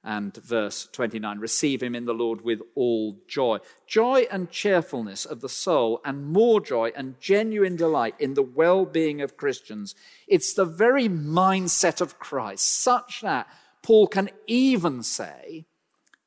And 0.04 0.36
verse 0.36 0.90
29 0.92 1.38
receive 1.38 1.84
him 1.84 1.94
in 1.94 2.06
the 2.06 2.16
Lord 2.16 2.42
with 2.42 2.60
all 2.74 3.20
joy. 3.28 3.60
Joy 3.86 4.26
and 4.32 4.50
cheerfulness 4.50 5.26
of 5.26 5.42
the 5.42 5.48
soul, 5.48 6.02
and 6.04 6.26
more 6.26 6.60
joy 6.60 6.92
and 6.96 7.22
genuine 7.22 7.76
delight 7.76 8.16
in 8.18 8.34
the 8.34 8.42
well 8.42 8.84
being 8.84 9.22
of 9.22 9.38
Christians. 9.38 9.94
It's 10.28 10.56
the 10.56 10.66
very 10.66 11.08
mindset 11.08 12.02
of 12.02 12.18
Christ, 12.18 12.66
such 12.66 13.22
that 13.22 13.46
Paul 13.84 14.08
can 14.08 14.30
even 14.48 15.04
say, 15.04 15.66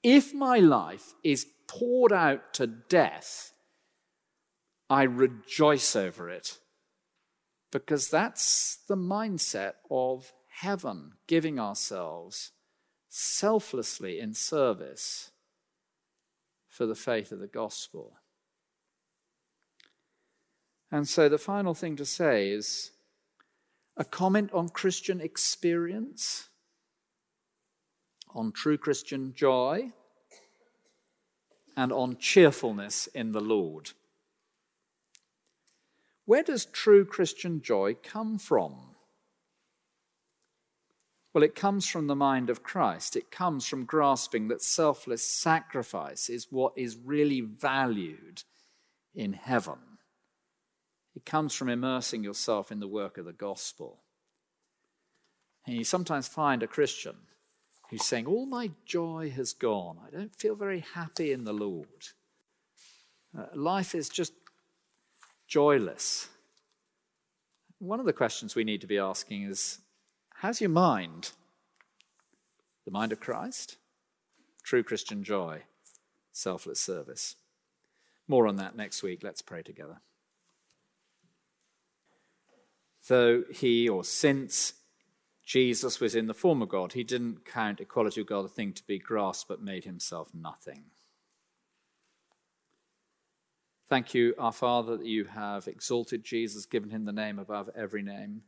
if 0.03 0.35
my 0.35 0.59
life 0.59 1.15
is 1.23 1.47
poured 1.67 2.13
out 2.13 2.53
to 2.55 2.67
death, 2.67 3.53
I 4.91 5.05
rejoice 5.05 5.97
over 5.97 6.29
it. 6.29 6.59
Because 7.71 8.09
that's 8.09 8.79
the 8.87 8.97
mindset 8.97 9.75
of 9.91 10.33
heaven, 10.49 11.13
giving 11.27 11.59
ourselves 11.59 12.53
selflessly 13.09 14.21
in 14.21 14.35
service 14.35 15.31
for 16.69 16.87
the 16.87 16.95
faith 16.95 17.33
of 17.33 17.41
the 17.41 17.47
gospel. 17.47 18.15
And 20.91 21.09
so 21.09 21.29
the 21.29 21.39
final 21.39 21.75
thing 21.75 21.97
to 21.97 22.05
say 22.05 22.51
is 22.51 22.93
a 23.97 24.05
comment 24.05 24.53
on 24.53 24.69
Christian 24.69 25.21
experience 25.21 26.49
on 28.35 28.53
true 28.53 28.77
Christian 28.77 29.33
joy, 29.35 29.93
and 31.77 31.93
on 31.93 32.17
cheerfulness 32.17 33.07
in 33.09 33.33
the 33.33 33.41
Lord. 33.41 33.91
Where 36.25 36.43
does 36.43 36.65
true 36.65 37.05
Christian 37.05 37.61
joy 37.61 37.95
come 38.03 38.39
from? 38.39 38.95
Well, 41.33 41.45
it 41.45 41.57
comes 41.57 41.89
from 41.89 42.07
the 42.07 42.15
mind 42.15 42.49
of 42.49 42.63
Christ. 42.63 43.17
It 43.17 43.31
comes 43.31 43.67
from 43.67 43.85
grasping 43.85 44.49
that 44.49 44.63
selfless 44.63 45.27
sacrifice 45.27 46.29
is 46.29 46.47
what 46.51 46.73
is 46.77 46.97
really 46.97 47.41
valued 47.41 48.45
in 49.15 49.33
heaven. 49.33 49.79
It 51.17 51.27
comes 51.27 51.53
from 51.55 51.69
immersing 51.69 52.23
yourself 52.23 52.71
in 52.71 52.79
the 52.79 52.89
work 52.89 53.19
of 53.19 53.25
the 53.25 53.33
gospel. 53.33 53.99
And 55.67 55.77
you 55.77 55.85
sometimes 55.85 56.29
find 56.29 56.63
a 56.63 56.69
Christian 56.69 57.17
saying, 57.99 58.27
All 58.27 58.47
my 58.47 58.71
joy 58.85 59.31
has 59.35 59.53
gone. 59.53 59.99
I 60.07 60.11
don't 60.11 60.35
feel 60.35 60.55
very 60.55 60.81
happy 60.95 61.33
in 61.33 61.45
the 61.45 61.53
Lord. 61.53 62.09
Uh, 63.37 63.47
life 63.55 63.95
is 63.95 64.09
just 64.09 64.33
joyless. 65.47 66.29
One 67.79 68.01
of 68.01 68.07
the 68.07 68.13
questions 68.13 68.55
we 68.55 68.65
need 68.65 68.81
to 68.81 68.87
be 68.87 68.99
asking 68.99 69.43
is 69.45 69.79
How's 70.37 70.61
your 70.61 70.71
mind? 70.71 71.31
The 72.85 72.91
mind 72.91 73.13
of 73.13 73.21
Christ? 73.21 73.77
True 74.63 74.83
Christian 74.83 75.23
joy, 75.23 75.63
selfless 76.33 76.81
service. 76.81 77.37
More 78.27 78.47
on 78.47 78.57
that 78.57 78.77
next 78.77 79.03
week. 79.03 79.23
Let's 79.23 79.43
pray 79.43 79.63
together. 79.63 80.01
Though 83.07 83.45
he 83.53 83.89
or 83.89 84.03
since 84.03 84.75
Jesus 85.45 86.01
was 86.01 86.15
in 86.15 86.27
the 86.27 86.35
form 86.35 86.63
of 86.63 86.71
God. 86.71 86.95
He 86.95 87.05
didn't 87.05 87.45
count 87.45 87.81
equality 87.81 88.21
with 88.21 88.29
God 88.29 88.47
a 88.47 88.49
thing 88.49 88.73
to 88.73 88.87
be 88.87 88.99
grasped, 88.99 89.49
but 89.49 89.63
made 89.63 89.85
himself 89.85 90.31
nothing. 90.35 90.85
Thank 93.87 94.15
you, 94.15 94.35
our 94.39 94.53
Father, 94.53 94.97
that 94.97 95.07
you 95.07 95.25
have 95.25 95.69
exalted 95.69 96.25
Jesus, 96.25 96.65
given 96.65 96.89
him 96.89 97.05
the 97.05 97.13
name 97.13 97.39
above 97.39 97.69
every 97.77 98.03
name. 98.03 98.43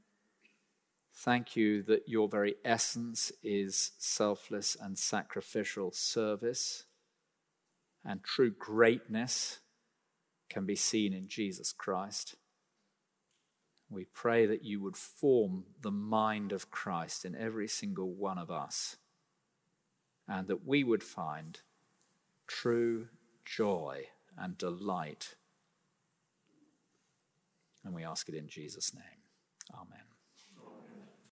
Thank 1.15 1.57
you 1.57 1.83
that 1.83 2.09
your 2.09 2.29
very 2.29 2.57
essence 2.65 3.31
is 3.43 3.93
selfless 3.99 4.77
and 4.81 4.99
sacrificial 4.99 5.93
service, 5.93 6.87
and 8.03 8.25
true 8.25 8.51
greatness 8.51 9.61
can 10.49 10.65
be 10.65 10.77
seen 10.77 11.13
in 11.13 11.29
Jesus 11.29 11.73
Christ. 11.73 12.37
We 13.89 14.05
pray 14.05 14.47
that 14.47 14.65
you 14.65 14.81
would 14.81 14.97
form 14.97 15.65
the 15.83 15.93
mind 15.93 16.53
of 16.53 16.71
Christ 16.71 17.25
in 17.25 17.37
every 17.37 17.69
single 17.69 18.11
one 18.11 18.39
of 18.39 18.51
us, 18.51 18.97
and 20.27 20.49
that 20.49 20.67
we 20.67 20.83
would 20.83 21.05
find 21.05 21.61
true 22.47 23.09
joy 23.45 24.07
and 24.37 24.59
delight. 24.59 25.37
And 27.85 27.95
we 27.95 28.05
ask 28.05 28.29
it 28.29 28.35
in 28.35 28.49
Jesus' 28.49 28.93
name. 28.93 29.23
Amen. 29.73 30.06